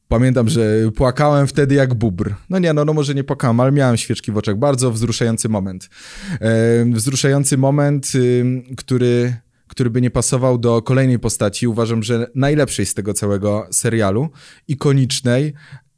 Pamiętam, 0.07 0.49
że 0.49 0.91
płakałem 0.95 1.47
wtedy 1.47 1.75
jak 1.75 1.93
bubr. 1.93 2.33
No 2.49 2.59
nie, 2.59 2.73
no, 2.73 2.85
no 2.85 2.93
może 2.93 3.15
nie 3.15 3.23
płakałem, 3.23 3.59
ale 3.59 3.71
miałem 3.71 3.97
świeczki 3.97 4.31
w 4.31 4.37
oczach. 4.37 4.57
Bardzo 4.57 4.91
wzruszający 4.91 5.49
moment. 5.49 5.89
Wzruszający 6.93 7.57
moment, 7.57 8.11
y, 8.15 8.45
który 8.77 9.33
który 9.69 9.89
by 9.89 10.01
nie 10.01 10.11
pasował 10.11 10.57
do 10.57 10.81
kolejnej 10.81 11.19
postaci, 11.19 11.67
uważam, 11.67 12.03
że 12.03 12.27
najlepszej 12.35 12.85
z 12.85 12.93
tego 12.93 13.13
całego 13.13 13.67
serialu, 13.71 14.29
ikonicznej, 14.67 15.53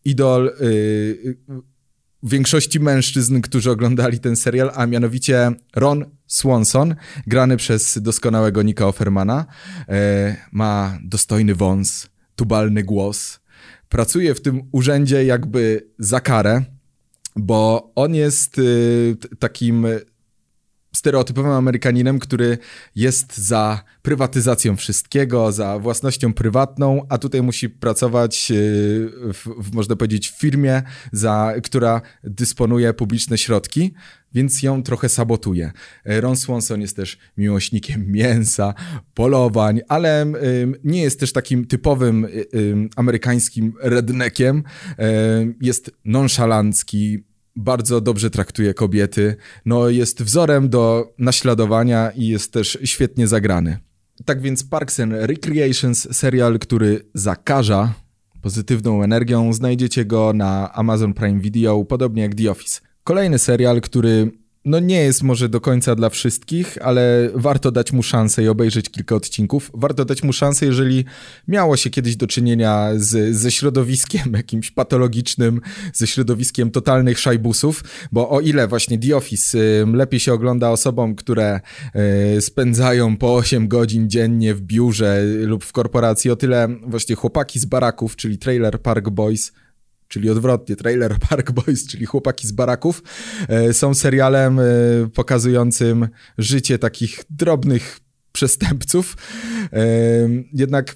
idol 0.05 0.51
yy, 0.59 1.37
większości 2.23 2.79
mężczyzn, 2.79 3.41
którzy 3.41 3.71
oglądali 3.71 4.19
ten 4.19 4.35
serial, 4.35 4.71
a 4.75 4.85
mianowicie 4.85 5.51
Ron 5.75 6.05
Swanson, 6.27 6.95
grany 7.27 7.57
przez 7.57 7.99
doskonałego 8.01 8.63
Nika 8.63 8.87
Offermana, 8.87 9.45
yy, 9.87 9.95
ma 10.51 10.99
dostojny 11.03 11.55
wąs, 11.55 12.09
tubalny 12.35 12.83
głos, 12.83 13.39
pracuje 13.89 14.35
w 14.35 14.41
tym 14.41 14.61
urzędzie 14.71 15.25
jakby 15.25 15.87
za 15.99 16.19
karę, 16.19 16.65
bo 17.35 17.91
on 17.95 18.15
jest 18.15 18.57
y, 18.57 19.17
takim 19.39 19.87
stereotypowym 20.95 21.51
Amerykaninem, 21.51 22.19
który 22.19 22.57
jest 22.95 23.38
za 23.38 23.83
prywatyzacją 24.01 24.75
wszystkiego, 24.75 25.51
za 25.51 25.79
własnością 25.79 26.33
prywatną, 26.33 27.05
a 27.10 27.17
tutaj 27.17 27.41
musi 27.41 27.69
pracować, 27.69 28.51
e, 28.51 28.55
w, 29.33 29.48
w, 29.57 29.74
można 29.74 29.95
powiedzieć, 29.95 30.29
w 30.29 30.39
firmie, 30.39 30.81
za, 31.12 31.53
która 31.63 32.01
dysponuje 32.24 32.93
publiczne 32.93 33.38
środki, 33.38 33.93
więc 34.33 34.63
ją 34.63 34.83
trochę 34.83 35.10
sabotuje. 35.10 35.71
E, 36.05 36.21
Ron 36.21 36.36
Swanson 36.38 36.81
jest 36.81 36.95
też 36.95 37.17
miłośnikiem 37.38 38.12
mięsa, 38.12 38.74
polowań, 39.13 39.81
ale 39.88 40.25
nie 40.83 41.01
jest 41.01 41.19
też 41.19 41.33
takim 41.33 41.65
typowym 41.65 42.27
amerykańskim 42.95 43.74
redneckiem. 43.81 44.63
E, 45.00 45.12
jest 45.62 45.91
nonszalancki, 46.05 47.24
bardzo 47.55 48.01
dobrze 48.01 48.29
traktuje 48.29 48.74
kobiety, 48.74 49.36
no 49.65 49.89
jest 49.89 50.24
wzorem 50.24 50.70
do 50.70 51.13
naśladowania 51.17 52.12
i 52.12 52.27
jest 52.27 52.53
też 52.53 52.77
świetnie 52.84 53.27
zagrany. 53.27 53.77
Tak 54.25 54.41
więc 54.41 54.63
Parks 54.63 55.00
and 55.00 55.13
Recreations, 55.15 56.17
serial, 56.17 56.60
który 56.60 57.05
zakaża 57.13 57.93
pozytywną 58.41 59.03
energią, 59.03 59.53
znajdziecie 59.53 60.05
go 60.05 60.34
na 60.34 60.74
Amazon 60.74 61.13
Prime 61.13 61.39
Video, 61.39 61.86
podobnie 61.86 62.22
jak 62.22 62.36
The 62.36 62.51
Office. 62.51 62.81
Kolejny 63.03 63.39
serial, 63.39 63.81
który 63.81 64.31
no 64.65 64.79
nie 64.79 65.01
jest 65.01 65.23
może 65.23 65.49
do 65.49 65.61
końca 65.61 65.95
dla 65.95 66.09
wszystkich, 66.09 66.77
ale 66.81 67.29
warto 67.33 67.71
dać 67.71 67.91
mu 67.91 68.03
szansę 68.03 68.43
i 68.43 68.47
obejrzeć 68.47 68.89
kilka 68.89 69.15
odcinków. 69.15 69.71
Warto 69.73 70.05
dać 70.05 70.23
mu 70.23 70.33
szansę, 70.33 70.65
jeżeli 70.65 71.05
miało 71.47 71.77
się 71.77 71.89
kiedyś 71.89 72.15
do 72.15 72.27
czynienia 72.27 72.89
z, 72.95 73.35
ze 73.35 73.51
środowiskiem 73.51 74.33
jakimś 74.37 74.71
patologicznym, 74.71 75.61
ze 75.93 76.07
środowiskiem 76.07 76.71
totalnych 76.71 77.19
szajbusów, 77.19 77.83
bo 78.11 78.29
o 78.29 78.41
ile 78.41 78.67
właśnie 78.67 78.99
The 78.99 79.17
Office 79.17 79.57
y, 79.57 79.85
lepiej 79.93 80.19
się 80.19 80.33
ogląda 80.33 80.69
osobom, 80.69 81.15
które 81.15 81.59
y, 82.37 82.41
spędzają 82.41 83.17
po 83.17 83.35
8 83.35 83.67
godzin 83.67 84.09
dziennie 84.09 84.53
w 84.55 84.61
biurze 84.61 85.23
lub 85.23 85.63
w 85.63 85.71
korporacji, 85.71 86.31
o 86.31 86.35
tyle 86.35 86.67
właśnie 86.87 87.15
chłopaki 87.15 87.59
z 87.59 87.65
baraków, 87.65 88.15
czyli 88.15 88.37
Trailer 88.37 88.81
Park 88.81 89.09
Boys, 89.09 89.51
czyli 90.11 90.29
odwrotnie, 90.29 90.75
Trailer 90.75 91.15
Park 91.29 91.51
Boys, 91.51 91.87
czyli 91.87 92.05
chłopaki 92.05 92.47
z 92.47 92.51
baraków, 92.51 93.03
e, 93.47 93.73
są 93.73 93.93
serialem 93.93 94.59
e, 94.59 94.63
pokazującym 95.13 96.07
życie 96.37 96.79
takich 96.79 97.23
drobnych 97.29 97.99
przestępców. 98.31 99.17
E, 99.73 99.85
jednak 100.53 100.95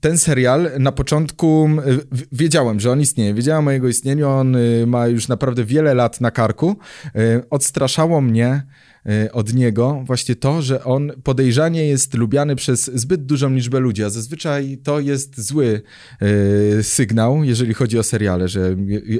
ten 0.00 0.18
serial 0.18 0.70
na 0.78 0.92
początku 0.92 1.68
wiedziałem, 2.32 2.80
że 2.80 2.90
on 2.90 3.00
istnieje. 3.00 3.34
Wiedziałem 3.34 3.68
o 3.68 3.70
jego 3.70 3.88
istnieniu. 3.88 4.28
On 4.28 4.56
ma 4.86 5.06
już 5.06 5.28
naprawdę 5.28 5.64
wiele 5.64 5.94
lat 5.94 6.20
na 6.20 6.30
karku. 6.30 6.76
Odstraszało 7.50 8.20
mnie 8.20 8.62
od 9.32 9.54
niego 9.54 10.02
właśnie 10.06 10.36
to, 10.36 10.62
że 10.62 10.84
on 10.84 11.12
podejrzanie 11.22 11.86
jest 11.86 12.14
lubiany 12.14 12.56
przez 12.56 12.90
zbyt 12.94 13.26
dużą 13.26 13.54
liczbę 13.54 13.80
ludzi, 13.80 14.04
a 14.04 14.10
zazwyczaj 14.10 14.78
to 14.84 15.00
jest 15.00 15.40
zły 15.40 15.82
e, 16.20 16.82
sygnał, 16.82 17.44
jeżeli 17.44 17.74
chodzi 17.74 17.98
o 17.98 18.02
seriale, 18.02 18.48
że 18.48 18.76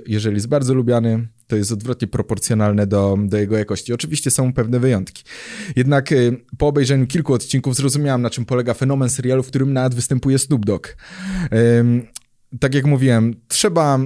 jeżeli 0.06 0.36
jest 0.36 0.48
bardzo 0.48 0.74
lubiany, 0.74 1.28
to 1.46 1.56
jest 1.56 1.72
odwrotnie 1.72 2.08
proporcjonalne 2.08 2.86
do, 2.86 3.18
do 3.20 3.38
jego 3.38 3.58
jakości. 3.58 3.92
Oczywiście 3.92 4.30
są 4.30 4.52
pewne 4.52 4.80
wyjątki. 4.80 5.24
Jednak 5.76 6.14
po 6.58 6.66
obejrzeniu 6.66 7.06
kilku 7.06 7.34
odcinków 7.34 7.74
zrozumiałem, 7.74 8.22
na 8.22 8.30
czym 8.30 8.44
polega 8.44 8.74
fenomen 8.74 9.10
serialu, 9.10 9.42
w 9.42 9.48
którym 9.48 9.72
nawet 9.72 9.94
występuje 9.94 10.38
Snoop 10.38 10.66
Dogg. 10.66 10.96
Tak 12.60 12.74
jak 12.74 12.84
mówiłem, 12.84 13.34
trzeba 13.48 13.98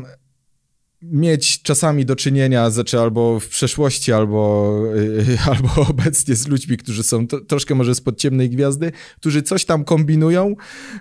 mieć 1.02 1.62
czasami 1.62 2.04
do 2.04 2.16
czynienia, 2.16 2.70
znaczy 2.70 3.00
albo 3.00 3.40
w 3.40 3.48
przeszłości, 3.48 4.12
albo, 4.12 4.72
yy, 4.94 5.38
albo 5.52 5.86
obecnie 5.88 6.36
z 6.36 6.48
ludźmi, 6.48 6.76
którzy 6.76 7.02
są 7.02 7.26
to, 7.26 7.40
troszkę 7.40 7.74
może 7.74 7.94
spod 7.94 8.18
ciemnej 8.18 8.50
gwiazdy, 8.50 8.92
którzy 9.16 9.42
coś 9.42 9.64
tam 9.64 9.84
kombinują, 9.84 10.54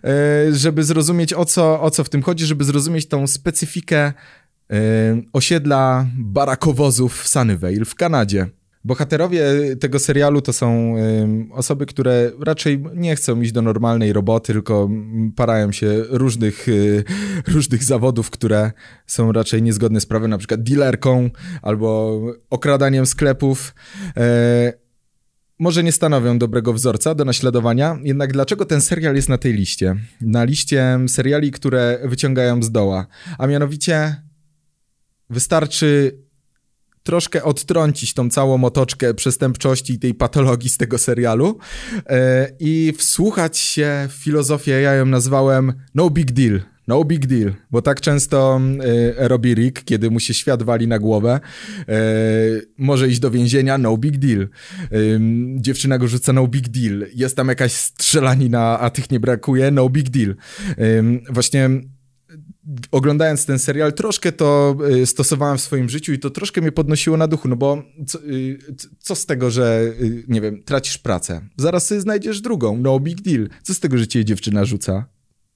yy, 0.04 0.56
żeby 0.56 0.84
zrozumieć 0.84 1.34
o 1.34 1.46
co, 1.46 1.82
o 1.82 1.92
co 1.92 2.04
w 2.04 2.10
tym 2.10 2.22
chodzi, 2.22 2.46
żeby 2.46 2.64
zrozumieć 2.64 3.08
tą 3.08 3.28
specyfikę 3.28 4.14
yy, 4.70 4.78
osiedla 5.34 6.08
barakowozów 6.18 7.22
w 7.22 7.28
Sunnyvale 7.28 7.86
w 7.86 7.96
Kanadzie. 7.96 8.61
Bohaterowie 8.84 9.44
tego 9.80 10.00
serialu 10.00 10.42
to 10.42 10.54
są 10.54 10.96
osoby, 11.52 11.86
które 11.86 12.32
raczej 12.40 12.84
nie 12.96 13.16
chcą 13.16 13.42
iść 13.42 13.52
do 13.52 13.62
normalnej 13.62 14.14
roboty, 14.14 14.54
tylko 14.54 14.90
parają 15.36 15.72
się 15.72 16.04
różnych, 16.10 16.68
y, 16.68 17.04
różnych 17.56 17.84
zawodów, 17.84 18.30
które 18.30 18.72
są 19.08 19.32
raczej 19.32 19.62
niezgodne 19.62 20.02
z 20.02 20.06
prawem, 20.06 20.30
na 20.30 20.38
przykład 20.38 20.64
dealerką 20.64 21.30
albo 21.62 22.22
okradaniem 22.50 23.06
sklepów. 23.06 23.76
E, 24.18 24.74
może 25.60 25.84
nie 25.84 25.92
stanowią 25.92 26.38
dobrego 26.38 26.74
wzorca 26.74 27.16
do 27.16 27.26
naśladowania, 27.26 28.00
jednak 28.04 28.34
dlaczego 28.34 28.66
ten 28.66 28.82
serial 28.82 29.16
jest 29.16 29.30
na 29.30 29.38
tej 29.38 29.54
liście? 29.54 29.96
Na 30.22 30.44
liście 30.44 31.00
seriali, 31.08 31.52
które 31.52 32.00
wyciągają 32.04 32.64
z 32.64 32.72
doła, 32.72 33.08
a 33.38 33.48
mianowicie 33.48 34.22
wystarczy 35.30 36.18
troszkę 37.04 37.44
odtrącić 37.44 38.14
tą 38.14 38.30
całą 38.30 38.64
otoczkę 38.64 39.14
przestępczości 39.14 39.94
i 39.94 40.00
tej 40.00 40.14
patologii 40.14 40.70
z 40.70 40.78
tego 40.78 40.98
serialu 40.98 41.58
e, 42.10 42.52
i 42.60 42.94
wsłuchać 42.98 43.58
się 43.58 44.08
w 44.10 44.14
filozofię, 44.14 44.72
ja 44.72 44.94
ją 44.94 45.06
nazwałem 45.06 45.74
no 45.96 46.10
big 46.10 46.32
deal. 46.32 46.62
No 46.88 47.04
big 47.04 47.26
deal, 47.26 47.54
bo 47.72 47.82
tak 47.82 48.02
często 48.02 48.62
y, 48.86 49.28
robi 49.28 49.54
Rick, 49.54 49.84
kiedy 49.84 50.12
mu 50.12 50.20
się 50.20 50.34
świat 50.34 50.64
wali 50.64 50.88
na 50.88 51.00
głowę. 51.00 51.40
Y, 51.80 52.68
może 52.78 53.08
iść 53.08 53.20
do 53.20 53.32
więzienia, 53.32 53.78
no 53.78 53.98
big 53.98 54.18
deal. 54.18 54.42
Y, 54.94 55.20
dziewczyna 55.56 55.98
go 55.98 56.08
rzuca, 56.08 56.34
no 56.34 56.48
big 56.48 56.68
deal. 56.70 57.06
Jest 57.16 57.36
tam 57.36 57.48
jakaś 57.48 57.74
strzelanina, 57.74 58.80
a 58.80 58.90
tych 58.90 59.12
nie 59.12 59.20
brakuje, 59.20 59.72
no 59.72 59.90
big 59.90 60.10
deal. 60.10 60.36
właśnie 61.30 61.70
oglądając 62.92 63.46
ten 63.46 63.60
serial, 63.60 63.94
troszkę 63.94 64.32
to 64.32 64.78
y, 65.02 65.06
stosowałem 65.06 65.58
w 65.58 65.62
swoim 65.62 65.90
życiu 65.90 66.14
i 66.14 66.20
to 66.20 66.30
troszkę 66.30 66.62
mnie 66.62 66.72
podnosiło 66.72 67.18
na 67.18 67.28
duchu, 67.28 67.48
no 67.48 67.56
bo 67.56 67.84
co, 68.08 68.20
y, 68.24 68.60
co 69.00 69.16
z 69.16 69.26
tego, 69.26 69.52
że, 69.52 69.94
y, 70.02 70.24
nie 70.28 70.42
wiem, 70.42 70.64
tracisz 70.64 70.98
pracę? 70.98 71.42
Zaraz 71.58 71.88
sobie 71.88 72.02
znajdziesz 72.02 72.42
drugą, 72.42 72.78
no 72.78 73.00
big 73.00 73.22
deal. 73.22 73.50
Co 73.64 73.74
z 73.74 73.80
tego, 73.80 73.98
że 73.98 74.08
cię 74.08 74.26
dziewczyna 74.26 74.66
rzuca? 74.66 75.06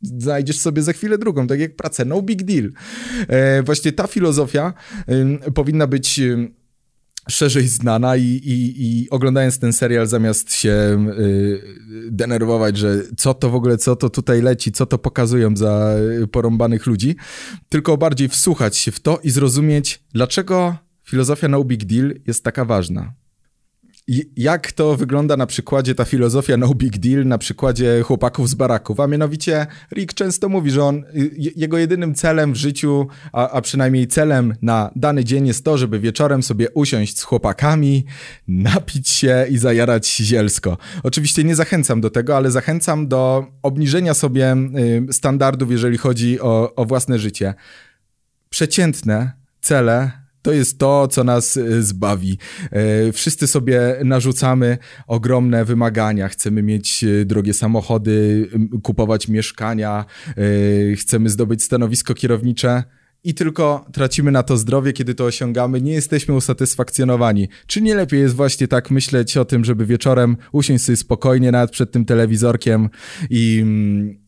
znajdziesz 0.02 0.60
sobie 0.60 0.82
za 0.82 0.94
chwilę 0.94 1.18
drugą, 1.18 1.48
tak 1.48 1.60
jak 1.60 1.76
pracę, 1.76 2.06
no 2.06 2.22
big 2.22 2.44
deal. 2.44 2.72
E, 3.28 3.64
właśnie 3.64 3.92
ta 3.92 4.08
filozofia 4.08 4.74
powinna 5.54 5.88
być 5.88 6.22
szerzej 7.30 7.68
znana 7.68 8.18
i, 8.18 8.24
i, 8.24 8.86
i 8.86 9.10
oglądając 9.10 9.60
ten 9.60 9.74
serial 9.74 10.08
zamiast 10.08 10.54
się 10.54 11.06
y, 11.20 11.62
denerwować, 12.12 12.78
że 12.78 13.02
co 13.18 13.34
to 13.34 13.50
w 13.50 13.56
ogóle, 13.56 13.78
co 13.78 13.96
to 13.96 14.10
tutaj 14.10 14.42
leci, 14.42 14.72
co 14.72 14.86
to 14.86 14.98
pokazują 14.98 15.56
za 15.56 15.96
porąbanych 16.32 16.86
ludzi, 16.86 17.16
tylko 17.70 17.98
bardziej 17.98 18.30
wsłuchać 18.30 18.78
się 18.78 18.92
w 18.92 19.00
to 19.00 19.20
i 19.24 19.30
zrozumieć, 19.30 20.04
dlaczego 20.14 20.76
filozofia 21.04 21.48
no 21.48 21.64
big 21.64 21.86
deal 21.86 22.14
jest 22.28 22.44
taka 22.44 22.66
ważna 22.66 23.14
jak 24.38 24.72
to 24.72 24.96
wygląda 24.96 25.38
na 25.38 25.46
przykładzie 25.46 25.96
ta 25.96 26.06
filozofia 26.06 26.58
no 26.58 26.74
big 26.74 26.98
deal, 26.98 27.26
na 27.26 27.38
przykładzie 27.38 28.02
chłopaków 28.02 28.50
z 28.50 28.54
baraków, 28.54 29.00
a 29.00 29.08
mianowicie 29.08 29.68
Rick 29.96 30.14
często 30.14 30.50
mówi, 30.50 30.72
że 30.72 30.84
on, 30.84 31.04
jego 31.56 31.78
jedynym 31.78 32.16
celem 32.16 32.54
w 32.54 32.56
życiu, 32.56 33.08
a, 33.34 33.50
a 33.50 33.62
przynajmniej 33.62 34.08
celem 34.08 34.56
na 34.62 34.92
dany 34.96 35.24
dzień 35.24 35.48
jest 35.48 35.66
to, 35.66 35.78
żeby 35.78 36.00
wieczorem 36.00 36.44
sobie 36.44 36.70
usiąść 36.70 37.20
z 37.20 37.24
chłopakami, 37.24 38.06
napić 38.48 39.10
się 39.10 39.46
i 39.50 39.58
zajarać 39.58 40.16
zielsko. 40.16 40.78
Oczywiście 41.04 41.44
nie 41.44 41.56
zachęcam 41.56 42.02
do 42.02 42.10
tego, 42.10 42.38
ale 42.38 42.52
zachęcam 42.52 43.08
do 43.08 43.46
obniżenia 43.62 44.14
sobie 44.14 44.56
y, 45.10 45.14
standardów, 45.14 45.72
jeżeli 45.72 45.98
chodzi 45.98 46.40
o, 46.40 46.76
o 46.76 46.86
własne 46.86 47.20
życie. 47.20 47.54
Przeciętne 48.50 49.32
cele 49.62 50.25
to 50.46 50.54
jest 50.54 50.80
to, 50.80 51.08
co 51.08 51.24
nas 51.24 51.58
e, 51.58 51.82
zbawi. 51.84 52.38
E, 52.72 53.12
wszyscy 53.12 53.48
sobie 53.48 53.96
narzucamy 54.04 54.78
ogromne 55.08 55.66
wymagania. 55.66 56.28
Chcemy 56.28 56.64
mieć 56.64 57.04
e, 57.04 57.26
drogie 57.26 57.54
samochody, 57.54 58.50
kupować 58.84 59.28
mieszkania, 59.28 60.06
chcemy 60.98 61.30
zdobyć 61.30 61.64
stanowisko 61.64 62.14
kierownicze 62.14 62.84
i 63.24 63.34
tylko 63.34 63.86
tracimy 63.94 64.32
na 64.32 64.44
to 64.44 64.58
zdrowie, 64.58 64.94
kiedy 64.94 65.16
to 65.16 65.26
osiągamy, 65.26 65.82
nie 65.82 65.94
jesteśmy 65.94 66.36
usatysfakcjonowani. 66.36 67.48
Czy 67.68 67.82
nie 67.82 67.96
lepiej 67.96 68.20
jest 68.20 68.36
właśnie 68.36 68.68
tak 68.68 68.92
myśleć 68.92 69.38
o 69.38 69.46
tym, 69.46 69.66
żeby 69.66 69.86
wieczorem 69.86 70.38
usiąść 70.52 70.84
sobie 70.84 70.96
spokojnie 70.96 71.52
nawet 71.52 71.72
przed 71.72 71.92
tym 71.92 72.06
telewizorkiem 72.06 72.90
i 73.30 73.60
mm, 73.62 74.25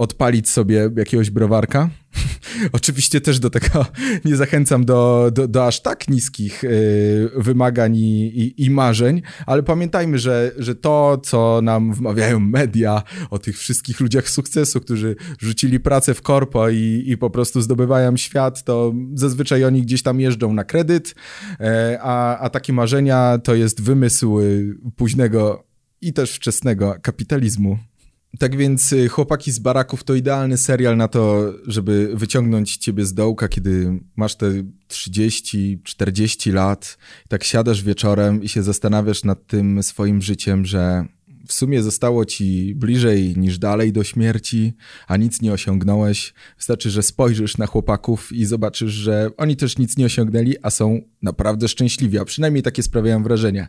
odpalić 0.00 0.48
sobie 0.48 0.90
jakiegoś 0.96 1.30
browarka. 1.30 1.90
Oczywiście 2.72 3.20
też 3.20 3.38
do 3.38 3.50
tego 3.50 3.86
nie 4.24 4.36
zachęcam 4.36 4.84
do, 4.84 5.30
do, 5.32 5.48
do 5.48 5.66
aż 5.66 5.82
tak 5.82 6.08
niskich 6.08 6.64
y, 6.64 7.30
wymagań 7.36 7.96
i, 7.96 8.26
i, 8.26 8.64
i, 8.64 8.70
marzeń, 8.70 9.22
ale 9.46 9.62
pamiętajmy, 9.62 10.18
że, 10.18 10.52
że 10.58 10.74
to, 10.74 11.20
co 11.24 11.60
nam 11.62 11.94
wmawiają 11.94 12.40
media 12.40 13.02
o 13.30 13.38
tych 13.38 13.58
wszystkich 13.58 14.00
ludziach 14.00 14.28
sukcesu, 14.28 14.80
którzy 14.80 15.16
rzucili 15.38 15.80
pracę 15.80 16.14
w 16.14 16.22
korpo 16.22 16.68
i, 16.68 17.04
i 17.06 17.16
po 17.16 17.30
prostu 17.30 17.60
zdobywają 17.60 18.16
świat, 18.16 18.64
to 18.64 18.94
zazwyczaj 19.14 19.64
oni 19.64 19.82
gdzieś 19.82 20.02
tam 20.02 20.20
jeżdżą 20.20 20.52
na 20.52 20.64
kredyt, 20.64 21.14
e, 21.60 21.98
a, 22.02 22.38
a 22.38 22.50
takie 22.50 22.72
marzenia 22.72 23.38
to 23.44 23.54
jest 23.54 23.82
wymysł 23.82 24.40
y, 24.40 24.74
późnego 24.96 25.64
i 26.00 26.12
też 26.12 26.34
wczesnego 26.34 26.96
kapitalizmu. 27.02 27.89
Tak 28.38 28.56
więc 28.56 28.92
y, 28.92 29.08
Chłopaki 29.08 29.52
z 29.52 29.58
baraków 29.58 30.04
to 30.04 30.14
idealny 30.14 30.56
serial 30.56 30.96
na 30.96 31.08
to, 31.08 31.52
żeby 31.66 32.10
wyciągnąć 32.14 32.76
ciebie 32.76 33.04
z 33.04 33.14
dołka, 33.14 33.48
kiedy 33.48 34.00
masz 34.16 34.36
te 34.36 34.46
30-40 34.88 36.52
lat, 36.52 36.98
tak 37.28 37.44
siadasz 37.44 37.82
wieczorem 37.82 38.42
i 38.42 38.48
się 38.48 38.62
zastanawiasz 38.62 39.24
nad 39.24 39.46
tym 39.46 39.82
swoim 39.82 40.22
życiem, 40.22 40.66
że 40.66 41.04
w 41.50 41.52
sumie 41.52 41.82
zostało 41.82 42.24
ci 42.24 42.74
bliżej 42.74 43.34
niż 43.36 43.58
dalej 43.58 43.92
do 43.92 44.04
śmierci, 44.04 44.74
a 45.06 45.16
nic 45.16 45.42
nie 45.42 45.52
osiągnąłeś. 45.52 46.34
Wystarczy, 46.56 46.90
że 46.90 47.02
spojrzysz 47.02 47.58
na 47.58 47.66
chłopaków 47.66 48.32
i 48.32 48.44
zobaczysz, 48.44 48.92
że 48.92 49.30
oni 49.36 49.56
też 49.56 49.78
nic 49.78 49.96
nie 49.96 50.06
osiągnęli, 50.06 50.54
a 50.62 50.70
są 50.70 51.00
naprawdę 51.22 51.68
szczęśliwi, 51.68 52.18
a 52.18 52.24
przynajmniej 52.24 52.62
takie 52.62 52.82
sprawiają 52.82 53.22
wrażenie. 53.22 53.68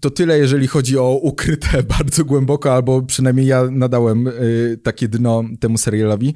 To 0.00 0.10
tyle, 0.10 0.38
jeżeli 0.38 0.66
chodzi 0.66 0.98
o 0.98 1.18
ukryte 1.22 1.82
bardzo 1.98 2.24
głęboko, 2.24 2.74
albo 2.74 3.02
przynajmniej 3.02 3.46
ja 3.46 3.68
nadałem 3.70 4.26
y, 4.26 4.78
takie 4.82 5.08
dno 5.08 5.44
temu 5.60 5.78
serialowi. 5.78 6.34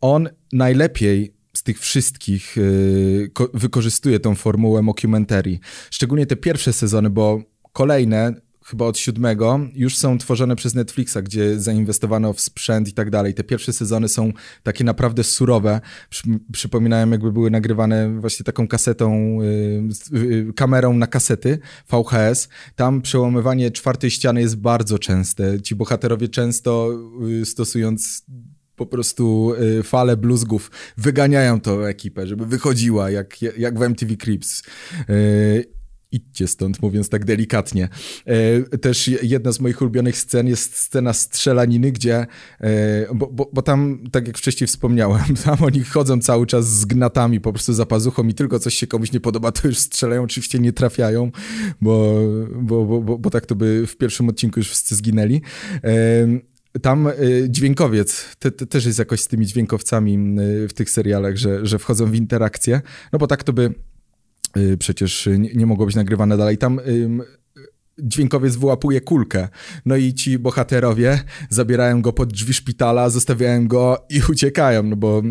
On 0.00 0.28
najlepiej 0.52 1.34
z 1.52 1.62
tych 1.62 1.78
wszystkich 1.78 2.58
y, 2.58 3.30
wykorzystuje 3.54 4.20
tą 4.20 4.34
formułę 4.34 4.82
mockumentary. 4.82 5.58
Szczególnie 5.90 6.26
te 6.26 6.36
pierwsze 6.36 6.72
sezony, 6.72 7.10
bo 7.10 7.42
kolejne 7.72 8.34
chyba 8.70 8.84
od 8.84 8.98
siódmego, 8.98 9.60
już 9.74 9.96
są 9.96 10.18
tworzone 10.18 10.56
przez 10.56 10.74
Netflixa, 10.74 11.16
gdzie 11.22 11.60
zainwestowano 11.60 12.32
w 12.32 12.40
sprzęt 12.40 12.88
i 12.88 12.92
tak 12.92 13.10
dalej. 13.10 13.34
Te 13.34 13.44
pierwsze 13.44 13.72
sezony 13.72 14.08
są 14.08 14.32
takie 14.62 14.84
naprawdę 14.84 15.24
surowe. 15.24 15.80
Przy, 16.10 16.22
przypominają, 16.52 17.10
jakby 17.10 17.32
były 17.32 17.50
nagrywane 17.50 18.20
właśnie 18.20 18.44
taką 18.44 18.68
kasetą, 18.68 19.38
yy, 20.12 20.52
kamerą 20.52 20.94
na 20.94 21.06
kasety 21.06 21.58
VHS. 21.88 22.48
Tam 22.76 23.02
przełamywanie 23.02 23.70
czwartej 23.70 24.10
ściany 24.10 24.40
jest 24.40 24.56
bardzo 24.56 24.98
częste. 24.98 25.60
Ci 25.60 25.74
bohaterowie 25.74 26.28
często 26.28 26.90
yy, 27.20 27.46
stosując 27.46 28.24
po 28.76 28.86
prostu 28.86 29.54
y, 29.78 29.82
fale 29.82 30.16
bluzgów 30.16 30.70
wyganiają 30.96 31.60
tą 31.60 31.80
ekipę, 31.80 32.26
żeby 32.26 32.46
wychodziła, 32.46 33.10
jak, 33.10 33.42
jak 33.42 33.78
w 33.78 33.82
MTV 33.82 34.16
Crips. 34.16 34.62
Idźcie 36.12 36.46
stąd, 36.46 36.82
mówiąc 36.82 37.08
tak 37.08 37.24
delikatnie. 37.24 37.88
E, 38.26 38.78
też 38.78 39.08
jedna 39.22 39.52
z 39.52 39.60
moich 39.60 39.80
ulubionych 39.82 40.16
scen 40.16 40.46
jest 40.46 40.76
scena 40.76 41.12
strzelaniny, 41.12 41.92
gdzie, 41.92 42.26
e, 42.60 43.14
bo, 43.14 43.26
bo, 43.26 43.50
bo, 43.52 43.62
tam, 43.62 44.04
tak 44.12 44.26
jak 44.26 44.38
wcześniej 44.38 44.68
wspomniałem, 44.68 45.36
tam 45.44 45.56
oni 45.60 45.84
chodzą 45.84 46.20
cały 46.20 46.46
czas 46.46 46.68
z 46.68 46.84
gnatami 46.84 47.40
po 47.40 47.52
prostu 47.52 47.72
za 47.72 47.86
pazuchą 47.86 48.28
i 48.28 48.34
tylko 48.34 48.58
coś 48.58 48.74
się 48.74 48.86
komuś 48.86 49.12
nie 49.12 49.20
podoba, 49.20 49.52
to 49.52 49.68
już 49.68 49.78
strzelają, 49.78 50.22
oczywiście 50.22 50.58
nie 50.58 50.72
trafiają, 50.72 51.30
bo, 51.80 52.14
bo, 52.60 52.84
bo, 52.84 53.00
bo, 53.00 53.18
bo 53.18 53.30
tak 53.30 53.46
to 53.46 53.54
by 53.54 53.86
w 53.86 53.96
pierwszym 53.96 54.28
odcinku 54.28 54.60
już 54.60 54.68
wszyscy 54.68 54.94
zginęli. 54.94 55.42
E, 55.84 56.80
tam 56.82 57.08
dźwiękowiec 57.48 58.36
te, 58.38 58.50
te 58.50 58.66
też 58.66 58.86
jest 58.86 58.98
jakoś 58.98 59.20
z 59.20 59.28
tymi 59.28 59.46
dźwiękowcami 59.46 60.18
w 60.68 60.72
tych 60.72 60.90
serialach, 60.90 61.36
że, 61.36 61.66
że 61.66 61.78
wchodzą 61.78 62.06
w 62.06 62.14
interakcję, 62.14 62.80
no 63.12 63.18
bo 63.18 63.26
tak 63.26 63.44
to 63.44 63.52
by 63.52 63.74
przecież 64.78 65.28
nie, 65.38 65.54
nie 65.54 65.66
mogło 65.66 65.86
być 65.86 65.96
nagrywane 65.96 66.36
dalej. 66.36 66.58
Tam 66.58 66.80
dźwiękowiec 68.02 68.56
wyłapuje 68.56 69.00
kulkę. 69.00 69.48
No 69.86 69.96
i 69.96 70.14
ci 70.14 70.38
bohaterowie 70.38 71.20
zabierają 71.48 72.02
go 72.02 72.12
pod 72.12 72.32
drzwi 72.32 72.54
szpitala, 72.54 73.10
zostawiają 73.10 73.68
go 73.68 74.06
i 74.10 74.20
uciekają, 74.32 74.82
no 74.82 74.96
bo 74.96 75.22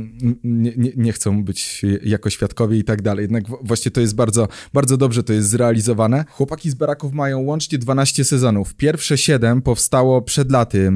nie, 0.43 0.73
nie, 0.77 0.91
nie, 0.97 1.13
chcą 1.13 1.43
być 1.43 1.81
jako 2.03 2.29
świadkowie 2.29 2.77
i 2.77 2.83
tak 2.83 3.01
dalej. 3.01 3.23
Jednak 3.23 3.43
właśnie 3.61 3.91
to 3.91 4.01
jest 4.01 4.15
bardzo, 4.15 4.47
bardzo 4.73 4.97
dobrze 4.97 5.23
to 5.23 5.33
jest 5.33 5.49
zrealizowane. 5.49 6.25
Chłopaki 6.29 6.69
z 6.69 6.75
Baraków 6.75 7.13
mają 7.13 7.39
łącznie 7.39 7.77
12 7.77 8.23
sezonów. 8.23 8.75
Pierwsze 8.75 9.17
7 9.17 9.61
powstało 9.61 10.21
przed 10.21 10.51
laty. 10.51 10.91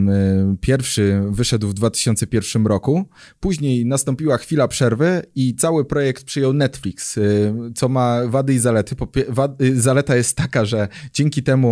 Pierwszy 0.61 1.21
wyszedł 1.29 1.67
w 1.67 1.73
2001 1.73 2.67
roku. 2.67 3.05
Później 3.39 3.85
nastąpiła 3.85 4.37
chwila 4.37 4.67
przerwy 4.67 5.21
i 5.35 5.55
cały 5.55 5.85
projekt 5.85 6.23
przyjął 6.23 6.53
Netflix, 6.53 7.19
co 7.75 7.89
ma 7.89 8.27
wady 8.27 8.53
i 8.53 8.59
zalety. 8.59 8.95
Y, 9.61 9.81
zaleta 9.81 10.15
jest 10.15 10.37
taka, 10.37 10.65
że 10.65 10.87
dzięki 11.13 11.43
temu 11.43 11.62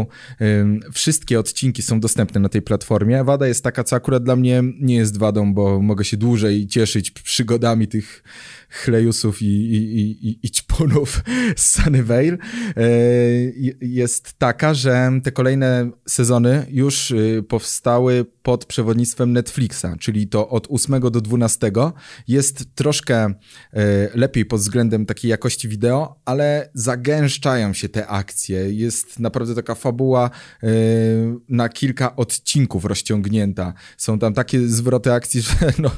wszystkie 0.94 1.40
odcinki 1.40 1.82
są 1.82 2.00
dostępne 2.00 2.42
na 2.42 2.50
tej 2.50 2.62
platformie. 2.62 3.24
Wada 3.24 3.48
jest 3.48 3.64
taka, 3.64 3.84
co 3.84 3.96
akurat 3.96 4.24
dla 4.24 4.36
mnie 4.36 4.64
nie 4.80 4.96
jest 4.96 5.18
wadą, 5.18 5.54
bo 5.54 5.82
mogę 5.82 6.06
się 6.06 6.18
dłużej 6.18 6.68
cieszyć 6.68 7.12
przygodami 7.12 7.88
tych 7.88 8.24
chlejusów 8.72 9.42
i, 9.42 9.46
i, 9.46 10.28
i, 10.30 10.40
i 10.44 10.52
ćpunów 10.52 11.24
z 11.56 11.72
Sunnyvale 11.72 12.32
e, 12.32 12.38
jest 13.82 14.34
taka, 14.34 14.74
że 14.74 15.12
te 15.24 15.32
kolejne 15.32 15.92
sezony 16.08 16.66
już 16.70 17.12
y, 17.12 17.44
powstały 17.48 18.26
pod 18.44 18.66
przewodnictwem 18.66 19.34
Netflixa, 19.34 19.86
czyli 20.00 20.28
to 20.28 20.50
od 20.50 20.68
8 20.70 21.00
do 21.00 21.22
12 21.22 21.72
jest 22.28 22.76
troszkę 22.76 23.16
e, 23.26 23.34
lepiej 24.14 24.46
pod 24.46 24.60
względem 24.60 25.06
takiej 25.06 25.32
jakości 25.32 25.68
wideo, 25.68 26.16
ale 26.26 26.70
zagęszczają 26.74 27.74
się 27.74 27.90
te 27.90 28.08
akcje. 28.08 28.74
Jest 28.74 29.20
naprawdę 29.20 29.56
taka 29.56 29.76
fabuła 29.76 30.30
e, 30.64 30.68
na 31.50 31.70
kilka 31.70 32.16
odcinków 32.16 32.86
rozciągnięta. 32.86 33.74
Są 33.98 34.20
tam 34.20 34.34
takie 34.34 34.68
zwroty 34.68 35.14
akcji, 35.14 35.42
że 35.48 35.74
no, 35.80 35.92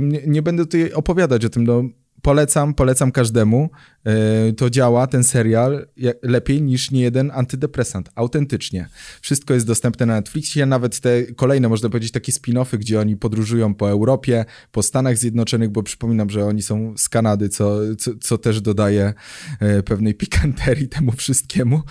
nie, 0.00 0.22
nie 0.26 0.42
będę 0.42 0.64
tutaj 0.64 0.92
opowiadać 1.18 1.44
o 1.44 1.48
tym, 1.48 1.64
no 1.64 1.82
polecam, 2.22 2.74
polecam 2.74 3.12
każdemu. 3.12 3.70
E, 4.06 4.52
to 4.52 4.70
działa, 4.70 5.06
ten 5.06 5.24
serial, 5.24 5.86
lepiej 6.22 6.62
niż 6.62 6.90
nie 6.90 7.00
jeden 7.00 7.30
antydepresant. 7.34 8.10
Autentycznie. 8.14 8.88
Wszystko 9.20 9.54
jest 9.54 9.66
dostępne 9.66 10.06
na 10.06 10.14
Netflixie, 10.14 10.66
nawet 10.66 11.00
te 11.00 11.22
kolejne, 11.22 11.68
można 11.68 11.88
powiedzieć, 11.88 12.12
takie 12.12 12.32
spin-offy, 12.32 12.78
gdzie 12.78 13.00
oni 13.00 13.16
podróżują 13.16 13.74
po 13.74 13.90
Europie, 13.90 14.44
po 14.72 14.82
Stanach 14.82 15.18
Zjednoczonych, 15.18 15.70
bo 15.70 15.82
przypominam, 15.82 16.30
że 16.30 16.44
oni 16.44 16.62
są 16.62 16.94
z 16.96 17.08
Kanady, 17.08 17.48
co, 17.48 17.78
co, 17.98 18.10
co 18.20 18.38
też 18.38 18.60
dodaje 18.60 19.14
e, 19.60 19.82
pewnej 19.82 20.14
pikanterii 20.14 20.88
temu 20.88 21.12
wszystkiemu 21.12 21.82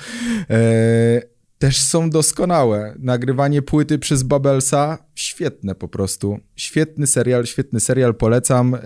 e, 0.50 1.37
też 1.58 1.82
są 1.82 2.10
doskonałe. 2.10 2.96
Nagrywanie 3.00 3.62
płyty 3.62 4.00
przez 4.00 4.24
Babelsa, 4.24 4.98
świetne 5.16 5.76
po 5.76 5.88
prostu. 5.88 6.40
Świetny 6.56 7.08
serial, 7.08 7.46
świetny 7.46 7.80
serial, 7.80 8.16
polecam 8.16 8.78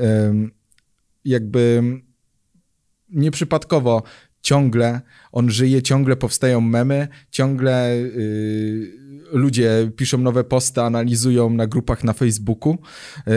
jakby 1.25 1.83
nieprzypadkowo 3.09 4.03
ciągle 4.41 5.01
on 5.31 5.49
żyje, 5.49 5.81
ciągle 5.81 6.15
powstają 6.15 6.61
memy, 6.61 7.07
ciągle 7.31 7.97
yy, 7.97 8.91
ludzie 9.31 9.91
piszą 9.95 10.17
nowe 10.17 10.43
posty, 10.43 10.81
analizują 10.81 11.49
na 11.49 11.67
grupach 11.67 12.03
na 12.03 12.13
Facebooku. 12.13 12.77
Yy, 13.27 13.33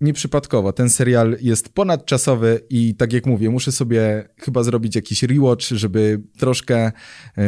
nieprzypadkowo. 0.00 0.72
Ten 0.72 0.90
serial 0.90 1.36
jest 1.40 1.68
ponadczasowy 1.68 2.60
i 2.70 2.94
tak 2.94 3.12
jak 3.12 3.26
mówię, 3.26 3.50
muszę 3.50 3.72
sobie 3.72 4.28
chyba 4.36 4.62
zrobić 4.62 4.96
jakiś 4.96 5.22
rewatch, 5.22 5.64
żeby 5.64 6.22
troszkę 6.38 6.92
yy, 7.36 7.42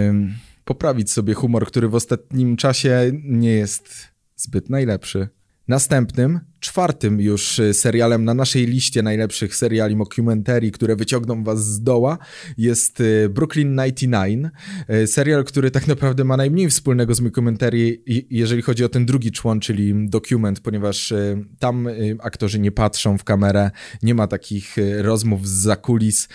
poprawić 0.64 1.10
sobie 1.10 1.34
humor, 1.34 1.66
który 1.66 1.88
w 1.88 1.94
ostatnim 1.94 2.56
czasie 2.56 3.10
nie 3.24 3.52
jest 3.52 4.08
zbyt 4.36 4.70
najlepszy. 4.70 5.28
Następnym 5.68 6.40
czwartym 6.62 7.20
już 7.20 7.58
y, 7.58 7.74
serialem 7.74 8.24
na 8.24 8.34
naszej 8.34 8.66
liście 8.66 9.02
najlepszych 9.02 9.56
seriali 9.56 9.96
mockumentary, 9.96 10.70
które 10.70 10.96
wyciągną 10.96 11.44
was 11.44 11.66
z 11.66 11.82
doła, 11.82 12.18
jest 12.58 13.00
y, 13.00 13.28
Brooklyn 13.28 13.76
99. 13.76 14.46
Y, 14.90 15.06
serial, 15.06 15.44
który 15.44 15.70
tak 15.70 15.86
naprawdę 15.86 16.24
ma 16.24 16.36
najmniej 16.36 16.70
wspólnego 16.70 17.14
z 17.14 17.20
mockumentary, 17.20 18.02
jeżeli 18.30 18.62
chodzi 18.62 18.84
o 18.84 18.88
ten 18.88 19.06
drugi 19.06 19.32
człon, 19.32 19.60
czyli 19.60 20.08
dokument, 20.08 20.60
ponieważ 20.60 21.12
tam 21.58 21.88
aktorzy 22.20 22.58
nie 22.58 22.72
patrzą 22.72 23.18
w 23.18 23.24
kamerę, 23.24 23.70
nie 24.02 24.14
ma 24.14 24.26
takich 24.26 24.76
rozmów 24.98 25.48
z 25.48 25.52
zakulis, 25.52 26.28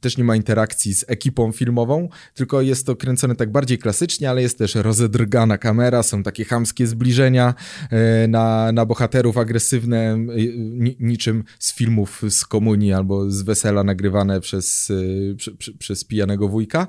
też 0.00 0.16
nie 0.18 0.24
ma 0.24 0.36
interakcji 0.36 0.94
z 0.94 1.04
ekipą 1.08 1.52
filmową, 1.52 2.08
tylko 2.34 2.62
jest 2.62 2.86
to 2.86 2.96
kręcone 2.96 3.36
tak 3.36 3.52
bardziej 3.52 3.78
klasycznie, 3.78 4.30
ale 4.30 4.42
jest 4.42 4.58
też 4.58 4.74
rozedrgana 4.74 5.58
kamera, 5.58 6.02
są 6.02 6.22
takie 6.22 6.44
chamskie 6.44 6.86
zbliżenia 6.86 7.54
na 8.28 8.75
na 8.76 8.86
bohaterów 8.86 9.38
agresywne, 9.38 10.18
niczym 11.00 11.44
z 11.58 11.74
filmów 11.74 12.22
z 12.28 12.44
komunii 12.44 12.92
albo 12.92 13.30
z 13.30 13.42
wesela 13.42 13.84
nagrywane 13.84 14.40
przez, 14.40 14.90
y, 14.90 15.34
prze, 15.38 15.72
przez 15.72 16.04
pijanego 16.04 16.48
wujka. 16.48 16.86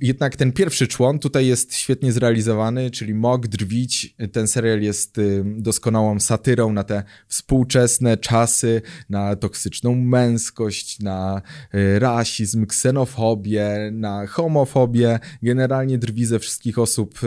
Jednak 0.00 0.36
ten 0.36 0.52
pierwszy 0.52 0.86
człon 0.86 1.18
tutaj 1.18 1.46
jest 1.46 1.74
świetnie 1.74 2.12
zrealizowany, 2.12 2.90
czyli 2.90 3.14
Mog, 3.14 3.46
Drwić. 3.46 4.16
Ten 4.32 4.48
serial 4.48 4.80
jest 4.80 5.18
y, 5.18 5.44
doskonałą 5.46 6.20
satyrą 6.20 6.72
na 6.72 6.84
te 6.84 7.02
współczesne 7.26 8.16
czasy, 8.16 8.82
na 9.08 9.36
toksyczną 9.36 9.94
męskość, 9.94 11.00
na 11.00 11.42
y, 11.74 11.98
rasizm, 11.98 12.66
ksenofobię, 12.66 13.90
na 13.92 14.26
homofobię. 14.26 15.18
Generalnie 15.42 15.98
drwi 15.98 16.24
ze 16.24 16.38
wszystkich 16.38 16.78
osób 16.78 17.20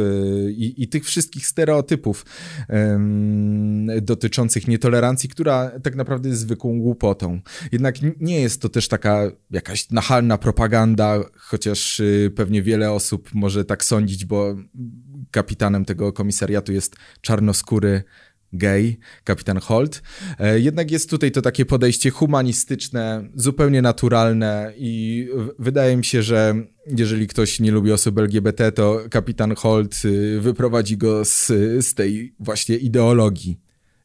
i, 0.49 0.83
i 0.83 0.87
tych 0.87 1.05
wszystkich 1.05 1.47
stereotypów 1.47 2.25
dotyczących 4.01 4.67
nietolerancji, 4.67 5.29
która 5.29 5.79
tak 5.79 5.95
naprawdę 5.95 6.29
jest 6.29 6.41
zwykłą 6.41 6.79
głupotą. 6.79 7.39
Jednak 7.71 7.95
nie 8.19 8.41
jest 8.41 8.61
to 8.61 8.69
też 8.69 8.87
taka 8.87 9.31
jakaś 9.51 9.89
nachalna 9.89 10.37
propaganda, 10.37 11.19
chociaż 11.35 11.99
y, 11.99 12.31
pewnie 12.35 12.61
wiele 12.61 12.91
osób 12.91 13.29
może 13.33 13.65
tak 13.65 13.83
sądzić, 13.83 14.25
bo 14.25 14.55
kapitanem 15.31 15.85
tego 15.85 16.13
komisariatu 16.13 16.73
jest 16.73 16.95
czarnoskóry 17.21 18.03
gay, 18.53 18.97
kapitan 19.23 19.59
Holt. 19.59 20.01
E, 20.39 20.59
jednak 20.59 20.91
jest 20.91 21.09
tutaj 21.09 21.31
to 21.31 21.41
takie 21.41 21.65
podejście 21.65 22.09
humanistyczne, 22.09 23.29
zupełnie 23.35 23.81
naturalne 23.81 24.73
i 24.77 25.27
wydaje 25.59 25.97
mi 25.97 26.05
się, 26.05 26.23
że 26.23 26.55
jeżeli 26.87 27.27
ktoś 27.27 27.59
nie 27.59 27.71
lubi 27.71 27.91
osób 27.91 28.17
LGBT, 28.17 28.71
to 28.71 28.99
kapitan 29.09 29.55
Holt 29.55 30.05
y, 30.05 30.39
wyprowadzi 30.39 30.97
go 30.97 31.25
z, 31.25 31.47
z 31.85 31.93
tej 31.93 32.35
właśnie 32.39 32.75
ideologii. 32.75 33.59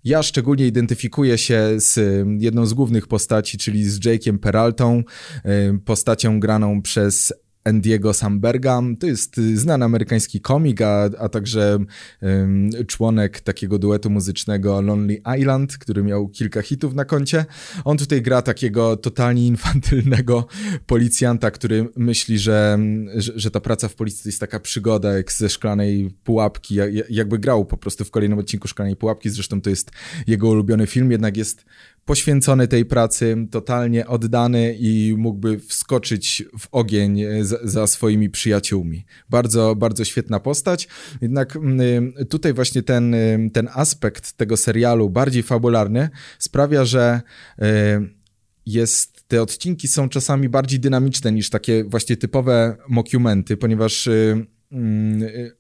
Ja 0.05 0.23
szczególnie 0.23 0.67
identyfikuję 0.67 1.39
się 1.39 1.69
z 1.77 2.25
jedną 2.39 2.67
z 2.67 2.75
głównych 2.75 3.07
postaci, 3.07 3.59
czyli 3.59 3.85
z 3.85 4.01
Jake'iem 4.01 4.39
Peraltą, 4.39 5.03
y, 5.47 5.79
postacią 5.85 6.41
graną 6.41 6.83
przez 6.83 7.33
Andiego 7.67 8.15
Samberga. 8.15 8.83
To 9.01 9.07
jest 9.07 9.39
y, 9.39 9.57
znany 9.57 9.85
amerykański 9.85 10.41
komik, 10.41 10.81
a, 10.81 11.05
a 11.19 11.29
także 11.29 11.79
um, 12.23 12.71
członek 12.87 13.41
takiego 13.41 13.79
duetu 13.79 14.11
muzycznego 14.11 14.81
Lonely 14.81 15.23
Island, 15.39 15.79
który 15.79 16.03
miał 16.03 16.29
kilka 16.29 16.63
hitów 16.63 16.95
na 16.95 17.05
koncie. 17.05 17.45
On 17.85 17.99
tutaj 17.99 18.23
gra 18.23 18.43
takiego 18.43 18.97
totalnie 18.97 19.47
infantylnego 19.47 20.47
policjanta, 20.87 21.51
który 21.51 21.89
myśli, 21.97 22.39
że, 22.39 22.79
że, 23.15 23.33
że 23.37 23.51
ta 23.51 23.61
praca 23.61 23.89
w 23.89 23.95
policji 23.95 24.23
to 24.23 24.29
jest 24.29 24.41
taka 24.41 24.61
przygoda 24.61 25.13
jak 25.13 25.33
ze 25.33 25.49
szklanej 25.49 26.11
pułapki, 26.25 26.77
jakby 27.11 27.39
grał 27.39 27.65
po 27.65 27.77
prostu 27.77 28.05
w 28.05 28.11
kolejnym 28.11 28.39
odcinku 28.39 28.69
szklanej 28.69 28.97
pułapki. 28.97 29.31
Zresztą 29.31 29.61
to 29.61 29.71
jest 29.71 29.91
jego 30.27 30.49
ulubiony 30.49 30.87
film, 30.87 31.11
jednak 31.11 31.37
jest 31.37 31.65
poświęcony 32.07 32.69
tej 32.69 32.85
pracy, 32.85 33.37
totalnie 33.51 34.07
oddany 34.07 34.77
i 34.79 35.15
mógłby 35.19 35.59
wskoczyć 35.59 36.45
w 36.59 36.69
ogień 36.73 37.23
za, 37.43 37.59
za, 37.63 37.87
swoimi 37.87 38.31
przyjaciółmi. 38.31 39.05
Bardzo, 39.31 39.75
bardzo 39.75 40.05
świetna 40.05 40.41
postać. 40.41 40.89
Jednak 41.21 41.57
mm, 41.57 42.13
tutaj 42.29 42.53
właśnie 42.53 42.83
ten, 42.83 43.17
ten 43.53 43.69
aspekt 43.75 44.33
tego 44.33 44.57
serialu, 44.57 45.11
bardziej 45.11 45.43
fabularny, 45.43 46.09
sprawia, 46.39 46.85
że 46.85 47.21
y, 47.59 47.65
jest, 48.67 49.29
te 49.29 49.43
odcinki 49.43 49.89
są 49.89 50.09
czasami 50.09 50.49
bardziej 50.49 50.81
dynamiczne 50.81 51.33
niż 51.33 51.51
takie 51.51 51.85
właśnie 51.85 52.17
typowe 52.17 52.77
mockumenty, 52.89 53.57
ponieważ 53.57 54.07
y, 54.07 54.47
y, 54.73 55.57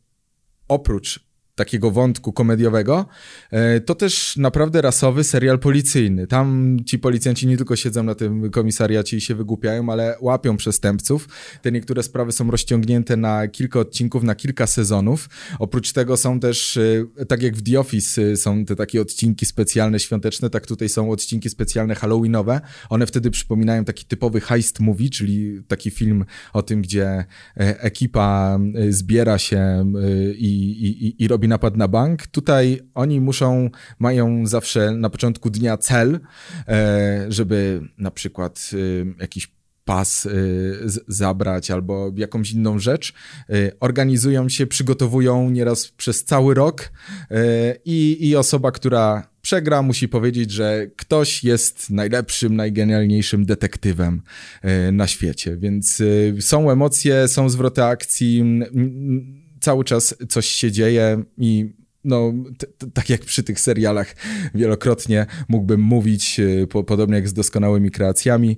oprócz 0.68 1.25
takiego 1.56 1.90
wątku 1.90 2.32
komediowego, 2.32 3.06
e, 3.50 3.80
to 3.80 3.94
też 3.94 4.36
naprawdę 4.36 4.82
rasowy 4.82 5.24
serial 5.24 5.58
policyjny. 5.58 6.26
Tam 6.26 6.76
ci 6.86 6.98
policjanci 6.98 7.46
nie 7.46 7.56
tylko 7.56 7.76
siedzą 7.76 8.02
na 8.02 8.14
tym 8.14 8.50
komisariacie 8.50 9.16
i 9.16 9.20
się 9.20 9.34
wygłupiają, 9.34 9.92
ale 9.92 10.16
łapią 10.20 10.56
przestępców. 10.56 11.28
Te 11.62 11.72
niektóre 11.72 12.02
sprawy 12.02 12.32
są 12.32 12.50
rozciągnięte 12.50 13.16
na 13.16 13.48
kilka 13.48 13.80
odcinków, 13.80 14.22
na 14.22 14.34
kilka 14.34 14.66
sezonów. 14.66 15.28
Oprócz 15.58 15.92
tego 15.92 16.16
są 16.16 16.40
też, 16.40 16.76
e, 16.76 17.26
tak 17.26 17.42
jak 17.42 17.56
w 17.56 17.70
The 17.70 17.80
Office 17.80 18.22
e, 18.22 18.36
są 18.36 18.64
te 18.64 18.76
takie 18.76 19.00
odcinki 19.00 19.46
specjalne, 19.46 20.00
świąteczne, 20.00 20.50
tak 20.50 20.66
tutaj 20.66 20.88
są 20.88 21.10
odcinki 21.10 21.50
specjalne 21.50 21.94
halloweenowe. 21.94 22.60
One 22.88 23.06
wtedy 23.06 23.30
przypominają 23.30 23.84
taki 23.84 24.04
typowy 24.04 24.40
heist 24.40 24.80
movie, 24.80 25.10
czyli 25.10 25.62
taki 25.68 25.90
film 25.90 26.24
o 26.52 26.62
tym, 26.62 26.82
gdzie 26.82 27.24
ekipa 27.56 28.58
zbiera 28.88 29.38
się 29.38 29.92
i, 30.38 30.54
i, 31.18 31.24
i 31.24 31.28
robi 31.28 31.45
robi 31.46 31.48
napad 31.48 31.76
na 31.76 31.88
bank. 31.88 32.26
Tutaj 32.26 32.80
oni 32.94 33.20
muszą, 33.20 33.70
mają 33.98 34.46
zawsze 34.46 34.92
na 34.92 35.10
początku 35.10 35.50
dnia 35.50 35.76
cel, 35.76 36.20
e, 36.68 37.26
żeby 37.28 37.80
na 37.98 38.10
przykład 38.10 38.70
e, 38.72 38.76
jakiś 39.20 39.56
pas 39.84 40.26
e, 40.26 40.30
zabrać 41.08 41.70
albo 41.70 42.12
jakąś 42.16 42.52
inną 42.52 42.78
rzecz. 42.78 43.12
Organizują 43.80 44.48
się, 44.48 44.66
przygotowują 44.66 45.50
nieraz 45.50 45.88
przez 45.88 46.24
cały 46.24 46.54
rok 46.54 46.90
i, 47.84 48.16
i 48.20 48.36
osoba, 48.36 48.72
która 48.72 49.28
przegra, 49.42 49.82
musi 49.82 50.08
powiedzieć, 50.08 50.50
że 50.50 50.86
ktoś 50.96 51.44
jest 51.44 51.90
najlepszym, 51.90 52.56
najgenialniejszym 52.56 53.44
detektywem 53.44 54.22
na 54.92 55.06
świecie. 55.06 55.56
Więc 55.56 56.02
są 56.40 56.70
emocje, 56.70 57.28
są 57.28 57.48
zwroty 57.48 57.84
akcji 57.84 58.44
cały 59.66 59.84
czas 59.84 60.14
coś 60.28 60.46
się 60.46 60.72
dzieje 60.72 61.22
i 61.38 61.72
no, 62.04 62.32
tak 62.94 63.10
jak 63.10 63.20
przy 63.20 63.42
tych 63.42 63.60
serialach 63.60 64.16
wielokrotnie 64.54 65.26
mógłbym 65.48 65.80
mówić, 65.80 66.40
e, 66.40 66.66
po, 66.66 66.84
podobnie 66.84 67.16
jak 67.16 67.28
z 67.28 67.32
doskonałymi 67.32 67.90
kreacjami. 67.90 68.56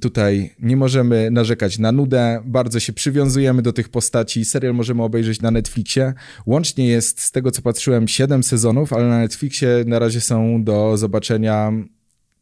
tutaj 0.00 0.54
nie 0.58 0.76
możemy 0.76 1.30
narzekać 1.30 1.78
na 1.78 1.92
nudę, 1.92 2.42
bardzo 2.44 2.80
się 2.80 2.92
przywiązujemy 2.92 3.62
do 3.62 3.72
tych 3.72 3.88
postaci. 3.88 4.44
Serial 4.44 4.74
możemy 4.74 5.02
obejrzeć 5.02 5.42
na 5.42 5.50
Netflixie. 5.50 6.12
Łącznie 6.46 6.88
jest, 6.88 7.20
z 7.20 7.30
tego 7.30 7.50
co 7.50 7.62
patrzyłem, 7.62 8.08
7 8.08 8.42
sezonów, 8.42 8.92
ale 8.92 9.08
na 9.08 9.18
Netflixie 9.18 9.68
na 9.86 9.98
razie 9.98 10.20
są 10.20 10.64
do 10.64 10.96
zobaczenia 10.96 11.72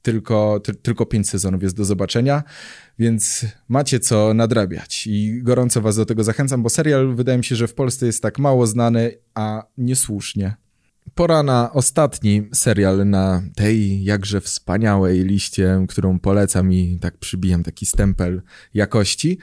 tylko, 0.03 0.61
ty, 0.61 0.75
tylko 0.75 1.07
pięć 1.07 1.29
sezonów 1.29 1.63
jest 1.63 1.77
do 1.77 1.85
zobaczenia, 1.85 2.43
więc 2.99 3.47
macie 3.69 4.01
co 4.01 4.35
nadrabiać 4.35 5.07
i 5.07 5.43
gorąco 5.43 5.81
was 5.81 5.97
do 5.97 6.07
tego 6.07 6.25
zachęcam, 6.25 6.63
bo 6.63 6.69
serial 6.69 7.15
wydaje 7.15 7.39
mi 7.39 7.45
się, 7.45 7.57
że 7.57 7.69
w 7.69 7.75
Polsce 7.75 8.07
jest 8.07 8.23
tak 8.23 8.39
mało 8.39 8.67
znany, 8.67 9.19
a 9.35 9.63
niesłusznie. 9.79 10.62
Pora 11.15 11.43
na 11.43 11.73
ostatni 11.73 12.49
serial 12.53 13.09
na 13.09 13.43
tej 13.55 14.05
jakże 14.05 14.41
wspaniałej 14.41 15.25
liście, 15.25 15.87
którą 15.89 16.19
polecam 16.19 16.73
i 16.73 16.99
tak 17.01 17.19
przybijam 17.19 17.63
taki 17.63 17.87
stempel 17.87 18.43
jakości. 18.75 19.39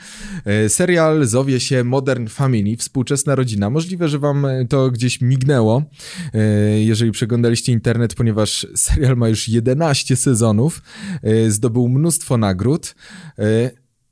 E, 0.45 0.69
serial 0.69 1.25
zowie 1.25 1.59
się 1.59 1.83
Modern 1.83 2.27
Family, 2.27 2.77
współczesna 2.77 3.35
rodzina. 3.35 3.69
Możliwe, 3.69 4.09
że 4.09 4.19
wam 4.19 4.47
to 4.69 4.91
gdzieś 4.91 5.21
mignęło, 5.21 5.83
e, 6.33 6.39
jeżeli 6.79 7.11
przeglądaliście 7.11 7.71
internet, 7.71 8.15
ponieważ 8.15 8.67
serial 8.75 9.17
ma 9.17 9.29
już 9.29 9.47
11 9.47 10.15
sezonów, 10.15 10.81
e, 11.23 11.51
zdobył 11.51 11.89
mnóstwo 11.89 12.37
nagród 12.37 12.95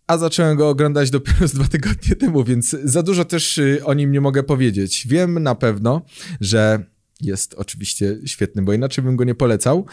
a 0.07 0.17
zacząłem 0.17 0.57
go 0.57 0.69
oglądać 0.69 1.09
dopiero 1.09 1.47
z 1.47 1.53
dwa 1.53 1.67
tygodnie 1.67 2.15
temu, 2.15 2.43
więc 2.43 2.75
za 2.83 3.03
dużo 3.03 3.25
też 3.25 3.59
o 3.83 3.93
nim 3.93 4.11
nie 4.11 4.21
mogę 4.21 4.43
powiedzieć. 4.43 5.07
Wiem 5.07 5.43
na 5.43 5.55
pewno, 5.55 6.01
że 6.41 6.85
jest 7.21 7.53
oczywiście 7.53 8.17
świetny, 8.25 8.61
bo 8.61 8.73
inaczej 8.73 9.03
bym 9.03 9.15
go 9.15 9.23
nie 9.23 9.35
polecał. 9.35 9.85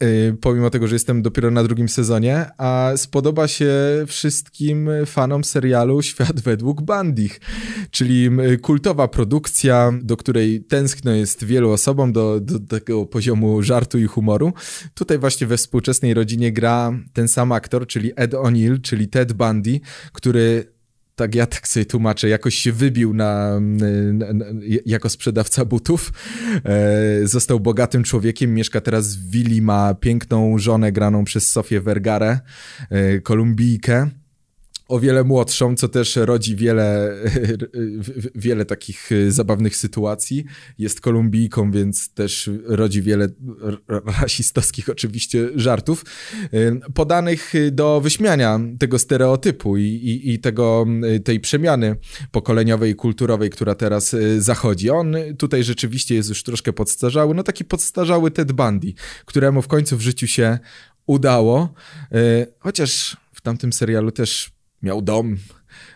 Yy, 0.00 0.36
pomimo 0.40 0.70
tego, 0.70 0.88
że 0.88 0.94
jestem 0.94 1.22
dopiero 1.22 1.50
na 1.50 1.62
drugim 1.64 1.88
sezonie, 1.88 2.46
a 2.58 2.92
spodoba 2.96 3.48
się 3.48 3.74
wszystkim 4.06 4.90
fanom 5.06 5.44
serialu 5.44 6.02
Świat 6.02 6.40
według 6.40 6.82
Bandich, 6.82 7.40
czyli 7.90 8.30
kultowa 8.62 9.08
produkcja, 9.08 9.92
do 10.02 10.16
której 10.16 10.64
tęskno 10.64 11.10
jest 11.10 11.44
wielu 11.44 11.70
osobom, 11.70 12.12
do, 12.12 12.40
do 12.40 12.58
tego 12.60 13.06
poziomu 13.06 13.62
żartu 13.62 13.98
i 13.98 14.06
humoru. 14.06 14.52
Tutaj 14.94 15.18
właśnie 15.18 15.46
we 15.46 15.56
współczesnej 15.56 16.14
rodzinie 16.14 16.52
gra 16.52 16.92
ten 17.12 17.28
sam 17.28 17.52
aktor, 17.52 17.86
czyli 17.86 18.12
Ed 18.16 18.32
O'Neill, 18.32 18.80
czyli 18.80 19.08
Ted 19.08 19.32
Bundy, 19.32 19.80
który 20.12 20.77
tak 21.18 21.34
ja 21.34 21.46
tak 21.46 21.68
sobie 21.68 21.86
tłumaczę, 21.86 22.28
jakoś 22.28 22.54
się 22.54 22.72
wybił 22.72 23.14
na, 23.14 23.60
na, 24.12 24.32
na 24.32 24.44
jako 24.86 25.08
sprzedawca 25.08 25.64
butów. 25.64 26.12
E, 26.64 27.26
został 27.26 27.60
bogatym 27.60 28.04
człowiekiem, 28.04 28.54
mieszka 28.54 28.80
teraz 28.80 29.16
w 29.16 29.30
willi, 29.30 29.62
ma 29.62 29.94
piękną 29.94 30.58
żonę 30.58 30.92
graną 30.92 31.24
przez 31.24 31.52
Sofię 31.52 31.80
Vergara, 31.80 32.40
e, 32.90 33.20
Kolumbijkę 33.20 34.10
o 34.88 35.00
wiele 35.00 35.24
młodszą, 35.24 35.76
co 35.76 35.88
też 35.88 36.16
rodzi 36.16 36.56
wiele, 36.56 37.16
wiele 38.34 38.64
takich 38.64 39.10
zabawnych 39.28 39.76
sytuacji. 39.76 40.44
Jest 40.78 41.00
Kolumbijką, 41.00 41.70
więc 41.70 42.14
też 42.14 42.50
rodzi 42.64 43.02
wiele 43.02 43.28
rasistowskich 44.20 44.88
oczywiście 44.98 45.48
żartów, 45.54 46.04
podanych 46.94 47.52
do 47.72 48.00
wyśmiania 48.00 48.60
tego 48.78 48.98
stereotypu 48.98 49.76
i, 49.76 49.82
i, 49.82 50.32
i 50.32 50.38
tego, 50.38 50.86
tej 51.24 51.40
przemiany 51.40 51.96
pokoleniowej 52.30 52.92
i 52.92 52.94
kulturowej, 52.94 53.50
która 53.50 53.74
teraz 53.74 54.16
zachodzi. 54.38 54.90
On 54.90 55.16
tutaj 55.38 55.64
rzeczywiście 55.64 56.14
jest 56.14 56.28
już 56.28 56.42
troszkę 56.42 56.72
podstarzały, 56.72 57.34
no 57.34 57.42
taki 57.42 57.64
podstarzały 57.64 58.30
Ted 58.30 58.52
Bundy, 58.52 58.92
któremu 59.24 59.62
w 59.62 59.68
końcu 59.68 59.96
w 59.96 60.00
życiu 60.00 60.26
się 60.26 60.58
udało, 61.06 61.74
chociaż 62.58 63.16
w 63.32 63.40
tamtym 63.40 63.72
serialu 63.72 64.10
też 64.10 64.57
miał 64.82 65.02
dom, 65.02 65.36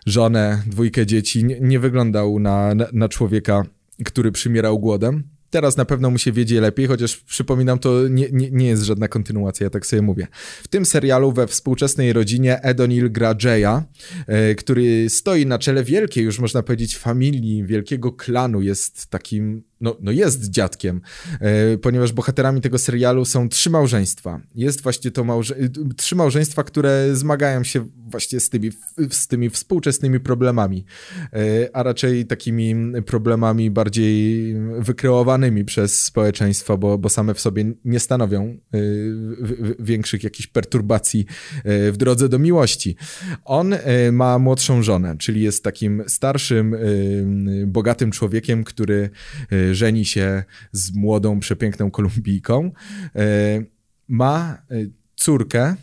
żonę, 0.07 0.63
dwójkę 0.67 1.07
dzieci, 1.07 1.45
nie, 1.45 1.61
nie 1.61 1.81
wyglądał 1.81 2.39
na, 2.39 2.75
na, 2.75 2.87
na 2.93 3.09
człowieka, 3.09 3.63
który 4.05 4.33
przymierał 4.33 4.79
głodem. 4.79 5.23
Teraz 5.51 5.77
na 5.77 5.85
pewno 5.85 6.11
mu 6.11 6.19
się 6.19 6.33
wiedzie 6.33 6.61
lepiej, 6.61 6.87
chociaż 6.87 7.17
przypominam, 7.17 7.79
to 7.79 8.09
nie, 8.09 8.29
nie, 8.33 8.51
nie, 8.51 8.67
jest 8.67 8.83
żadna 8.83 9.09
kontynuacja, 9.09 9.65
ja 9.65 9.71
tak 9.71 9.87
sobie 9.87 10.03
mówię. 10.03 10.27
W 10.63 10.69
tym 10.69 10.87
serialu 10.87 11.33
we 11.33 11.47
współczesnej 11.47 12.13
rodzinie 12.13 12.63
Edonil 12.63 13.13
gra 13.13 13.35
Jaya, 13.45 13.83
e, 14.27 14.55
który 14.55 15.11
stoi 15.11 15.47
na 15.47 15.59
czele 15.59 15.85
wielkiej, 15.85 16.25
już 16.25 16.39
można 16.39 16.63
powiedzieć, 16.63 16.99
familii, 16.99 17.65
wielkiego 17.65 18.13
klanu. 18.13 18.63
Jest 18.63 19.07
takim 19.07 19.63
no, 19.83 19.97
no 20.01 20.13
jest 20.13 20.51
dziadkiem, 20.51 21.01
e, 21.41 21.79
ponieważ 21.79 22.13
bohaterami 22.13 22.61
tego 22.61 22.79
serialu 22.79 23.25
są 23.25 23.49
trzy 23.49 23.71
małżeństwa. 23.71 24.41
Jest 24.55 24.81
właśnie 24.81 25.11
to 25.11 25.25
małże 25.25 25.55
trzy 25.97 26.17
małżeństwa, 26.17 26.65
które 26.65 27.09
zmagają 27.13 27.65
się 27.65 27.87
właśnie 28.11 28.41
z 28.41 28.51
tymi, 28.51 28.71
z 29.11 29.27
tymi 29.27 29.51
współczesnymi 29.51 30.21
problemami, 30.21 30.85
e, 31.33 31.37
a 31.73 31.83
raczej 31.83 32.27
takimi 32.27 32.75
problemami 33.07 33.71
bardziej 33.71 34.55
wykreowanymi 34.79 35.65
przez 35.65 36.03
społeczeństwo, 36.03 36.79
bo, 36.79 36.99
bo 36.99 37.09
same 37.09 37.35
w 37.35 37.41
sobie 37.41 37.65
nie 37.85 38.01
stanowią 38.01 38.43
e, 38.45 38.79
większych 39.79 40.25
jakichś 40.25 40.47
perturbacji 40.47 41.27
w 41.65 41.95
drodze 41.97 42.29
do 42.29 42.39
miłości. 42.39 42.97
On 43.45 43.75
ma 44.13 44.39
młodszą 44.39 44.83
żonę, 44.83 45.17
czyli 45.19 45.43
jest 45.43 45.65
takim 45.65 46.03
starszym, 46.07 46.77
bogatym 47.67 48.11
człowiekiem, 48.11 48.65
który 48.65 49.11
żeni 49.75 50.05
się 50.05 50.45
z 50.73 50.95
młodą, 50.95 51.41
przepiękną 51.41 51.91
Kolumbijką. 51.91 52.71
E, 53.17 53.23
ma 54.09 54.63
e, 54.71 54.75
córkę, 55.17 55.77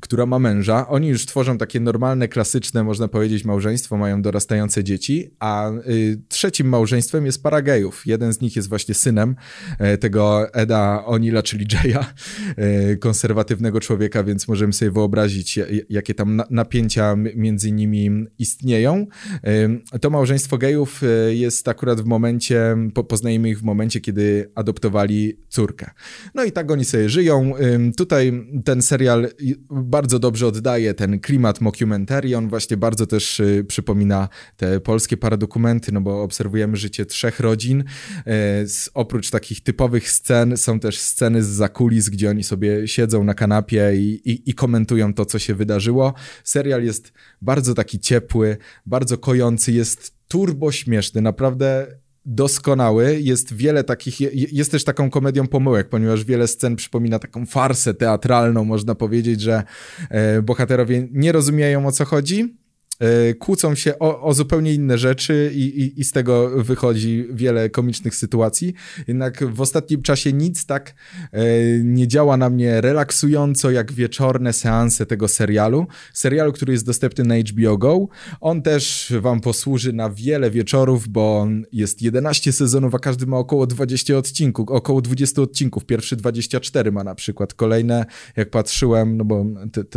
która 0.00 0.26
ma 0.26 0.38
męża. 0.38 0.88
Oni 0.88 1.08
już 1.08 1.26
tworzą 1.26 1.58
takie 1.58 1.80
normalne, 1.80 2.28
klasyczne, 2.28 2.84
można 2.84 3.08
powiedzieć, 3.08 3.44
małżeństwo, 3.44 3.96
mają 3.96 4.22
dorastające 4.22 4.84
dzieci, 4.84 5.30
a 5.38 5.70
y, 5.70 6.20
trzecim 6.28 6.68
małżeństwem 6.68 7.26
jest 7.26 7.42
para 7.42 7.62
gejów. 7.62 8.06
Jeden 8.06 8.32
z 8.32 8.40
nich 8.40 8.56
jest 8.56 8.68
właśnie 8.68 8.94
synem 8.94 9.36
y, 9.94 9.98
tego 9.98 10.54
Eda 10.54 11.04
Onila, 11.06 11.42
czyli 11.42 11.66
Jaya, 11.72 12.04
y, 12.92 12.96
konserwatywnego 12.96 13.80
człowieka, 13.80 14.24
więc 14.24 14.48
możemy 14.48 14.72
sobie 14.72 14.90
wyobrazić, 14.90 15.58
jakie 15.88 16.14
tam 16.14 16.36
na 16.36 16.46
napięcia 16.50 17.16
między 17.16 17.72
nimi 17.72 18.26
istnieją. 18.38 19.06
To 20.00 20.10
małżeństwo 20.10 20.58
gejów 20.58 21.00
jest 21.30 21.68
akurat 21.68 22.00
w 22.00 22.04
momencie, 22.04 22.76
po, 22.94 23.04
poznajemy 23.04 23.50
ich 23.50 23.58
w 23.58 23.62
momencie, 23.62 24.00
kiedy 24.00 24.50
adoptowali 24.54 25.36
córkę. 25.48 25.90
No 26.34 26.44
i 26.44 26.52
tak 26.52 26.70
oni 26.70 26.84
sobie 26.84 27.08
żyją. 27.08 27.52
Tutaj 27.96 28.46
ten 28.64 28.82
serial 28.82 29.28
bardzo 29.80 30.18
dobrze 30.18 30.46
oddaje 30.46 30.94
ten 30.94 31.20
klimat 31.20 31.60
mockumentary, 31.60 32.36
on 32.36 32.48
właśnie 32.48 32.76
bardzo 32.76 33.06
też 33.06 33.40
y, 33.40 33.64
przypomina 33.68 34.28
te 34.56 34.80
polskie 34.80 35.16
paradokumenty, 35.16 35.92
no 35.92 36.00
bo 36.00 36.22
obserwujemy 36.22 36.76
życie 36.76 37.06
trzech 37.06 37.40
rodzin. 37.40 37.84
E, 38.26 38.64
oprócz 38.94 39.30
takich 39.30 39.62
typowych 39.62 40.10
scen 40.10 40.56
są 40.56 40.80
też 40.80 40.98
sceny 40.98 41.42
z 41.42 41.46
zakulis, 41.46 42.08
gdzie 42.08 42.30
oni 42.30 42.44
sobie 42.44 42.88
siedzą 42.88 43.24
na 43.24 43.34
kanapie 43.34 43.92
i, 43.94 44.30
i, 44.30 44.50
i 44.50 44.54
komentują 44.54 45.14
to, 45.14 45.26
co 45.26 45.38
się 45.38 45.54
wydarzyło. 45.54 46.14
Serial 46.44 46.84
jest 46.84 47.12
bardzo 47.42 47.74
taki 47.74 47.98
ciepły, 47.98 48.56
bardzo 48.86 49.18
kojący, 49.18 49.72
jest 49.72 50.14
turbo 50.28 50.72
śmieszny, 50.72 51.20
naprawdę 51.20 51.86
doskonały. 52.26 53.20
Jest 53.20 53.54
wiele 53.54 53.84
takich, 53.84 54.20
jest 54.52 54.70
też 54.70 54.84
taką 54.84 55.10
komedią 55.10 55.46
pomyłek, 55.46 55.88
ponieważ 55.88 56.24
wiele 56.24 56.46
scen 56.46 56.76
przypomina 56.76 57.18
taką 57.18 57.46
farsę 57.46 57.94
teatralną, 57.94 58.64
można 58.64 58.94
powiedzieć, 58.94 59.40
że 59.40 59.62
e, 60.10 60.42
bohaterowie 60.42 61.08
nie 61.12 61.32
rozumieją 61.32 61.86
o 61.86 61.92
co 61.92 62.04
chodzi, 62.04 62.59
kłócą 63.38 63.74
się 63.74 63.98
o, 63.98 64.22
o 64.22 64.34
zupełnie 64.34 64.74
inne 64.74 64.98
rzeczy 64.98 65.50
i, 65.54 65.60
i, 65.60 66.00
i, 66.00 66.04
z 66.04 66.12
tego 66.12 66.50
wychodzi 66.64 67.26
wiele 67.32 67.70
komicznych 67.70 68.14
sytuacji. 68.14 68.74
Jednak 69.08 69.54
w 69.54 69.60
ostatnim 69.60 70.02
czasie 70.02 70.32
nic 70.32 70.66
tak 70.66 70.94
e, 71.32 71.42
nie 71.84 72.08
działa 72.08 72.36
na 72.36 72.50
mnie 72.50 72.80
relaksująco 72.80 73.70
jak 73.70 73.92
wieczorne 73.92 74.52
seanse 74.52 75.06
tego 75.06 75.28
serialu. 75.28 75.86
Serialu, 76.12 76.52
który 76.52 76.72
jest 76.72 76.86
dostępny 76.86 77.24
na 77.24 77.34
HBO 77.36 77.78
Go. 77.78 78.08
On 78.40 78.62
też 78.62 79.12
wam 79.20 79.40
posłuży 79.40 79.92
na 79.92 80.10
wiele 80.10 80.50
wieczorów, 80.50 81.08
bo 81.08 81.46
jest 81.72 82.02
11 82.02 82.52
sezonów, 82.52 82.94
a 82.94 82.98
każdy 82.98 83.26
ma 83.26 83.36
około 83.36 83.66
20 83.66 84.16
odcinków, 84.16 84.68
około 84.68 85.00
20 85.00 85.42
odcinków. 85.42 85.84
Pierwszy 85.84 86.16
24 86.16 86.92
ma 86.92 87.04
na 87.04 87.14
przykład. 87.14 87.54
Kolejne, 87.54 88.06
jak 88.36 88.50
patrzyłem, 88.50 89.16
no 89.16 89.24
bo 89.24 89.44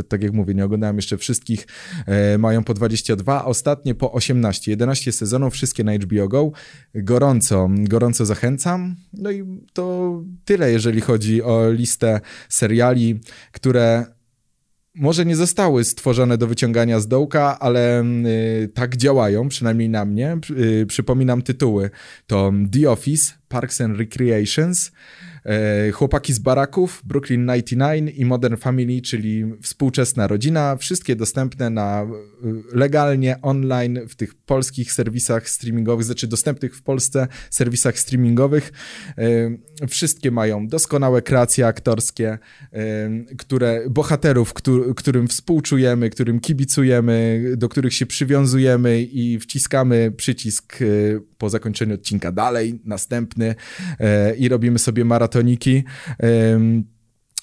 tak 0.08 0.24
jak 0.24 0.34
mówię, 0.34 0.54
nie 0.54 0.66
oglądałem 0.66 0.96
jeszcze 0.96 1.18
wszystkich, 1.18 1.68
e, 2.06 2.38
mają 2.38 2.63
po 2.63 2.74
20 2.74 2.93
22, 2.94 3.46
ostatnie 3.46 3.96
po 3.96 4.12
18, 4.12 4.72
11 4.72 5.12
sezonów, 5.12 5.54
wszystkie 5.54 5.84
na 5.84 5.94
HBO 5.94 6.28
Go. 6.28 6.52
Gorąco, 6.96 7.70
gorąco 7.72 8.26
zachęcam. 8.26 8.96
No 9.14 9.32
i 9.32 9.44
to 9.74 10.14
tyle, 10.46 10.72
jeżeli 10.72 11.02
chodzi 11.02 11.44
o 11.44 11.72
listę 11.72 12.22
seriali, 12.50 13.20
które 13.52 14.06
może 14.96 15.26
nie 15.26 15.36
zostały 15.36 15.84
stworzone 15.84 16.38
do 16.38 16.48
wyciągania 16.48 17.00
z 17.00 17.08
dołka, 17.08 17.60
ale 17.60 18.04
y, 18.04 18.72
tak 18.74 18.98
działają, 18.98 19.50
przynajmniej 19.50 19.90
na 19.90 20.06
mnie. 20.06 20.38
Y, 20.82 20.86
przypominam 20.86 21.42
tytuły. 21.42 21.90
To 22.28 22.54
The 22.72 22.92
Office, 22.92 23.34
Parks 23.48 23.82
and 23.82 23.98
Recreations, 23.98 24.92
chłopaki 25.94 26.34
z 26.34 26.40
baraków, 26.40 27.02
Brooklyn 27.06 27.48
99 27.48 28.12
i 28.16 28.26
Modern 28.26 28.56
Family, 28.56 29.02
czyli 29.02 29.46
współczesna 29.62 30.28
rodzina. 30.28 30.76
Wszystkie 30.76 31.16
dostępne 31.16 31.70
na 31.70 32.02
e, 32.02 32.08
legalnie 32.74 33.42
online 33.42 34.00
w 34.10 34.16
tych 34.16 34.34
polskich 34.36 34.94
serwisach 34.94 35.50
streamingowych, 35.50 36.06
znaczy 36.06 36.28
dostępnych 36.28 36.76
w 36.76 36.82
Polsce 36.82 37.28
serwisach 37.50 38.00
streamingowych. 38.00 38.72
E, 39.18 39.88
wszystkie 39.88 40.32
mają 40.32 40.68
doskonałe 40.68 41.22
kreacje 41.22 41.68
aktorskie, 41.68 42.38
które 43.38 43.82
bohaterów, 43.90 44.54
którym 44.96 45.28
współczujemy, 45.28 46.10
którym 46.10 46.40
kibicujemy, 46.40 47.44
do 47.58 47.70
których 47.70 47.94
się 47.94 48.06
przywiązujemy 48.06 49.02
i 49.02 49.40
wciskamy 49.40 50.12
przycisk 50.18 50.78
po 51.38 51.50
zakończeniu 51.50 51.96
odcinka 51.96 52.32
dalej, 52.32 52.80
następny 52.86 53.56
i 54.38 54.50
robimy 54.50 54.80
sobie 54.80 55.06
maraton 55.06 55.33
maratoniki. 55.34 55.84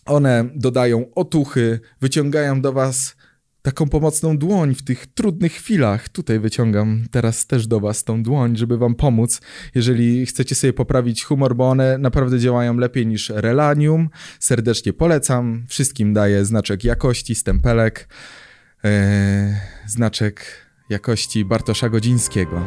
One 0.06 0.44
dodają 0.54 1.14
otuchy, 1.14 1.80
wyciągają 2.00 2.60
do 2.60 2.72
was 2.72 3.16
taką 3.62 3.88
pomocną 3.88 4.38
dłoń 4.38 4.74
w 4.74 4.82
tych 4.82 5.06
trudnych 5.06 5.52
chwilach. 5.52 6.08
Tutaj 6.08 6.38
wyciągam 6.38 7.04
teraz 7.10 7.46
też 7.46 7.66
do 7.66 7.80
Was 7.80 8.04
tą 8.04 8.22
dłoń, 8.22 8.56
żeby 8.56 8.78
Wam 8.78 8.94
pomóc, 8.94 9.40
jeżeli 9.74 10.26
chcecie 10.26 10.54
sobie 10.54 10.72
poprawić 10.72 11.24
humor, 11.24 11.56
bo 11.56 11.70
one 11.70 11.98
naprawdę 11.98 12.38
działają 12.38 12.76
lepiej 12.76 13.06
niż 13.06 13.30
Relanium. 13.30 14.08
Serdecznie 14.38 14.92
polecam. 14.92 15.66
Wszystkim 15.68 16.12
daję 16.12 16.44
znaczek 16.44 16.84
jakości, 16.84 17.34
stempelek, 17.34 18.08
yy, 18.84 18.90
znaczek 19.86 20.46
jakości 20.90 21.44
Bartosza 21.44 21.88
Godzińskiego. 21.88 22.64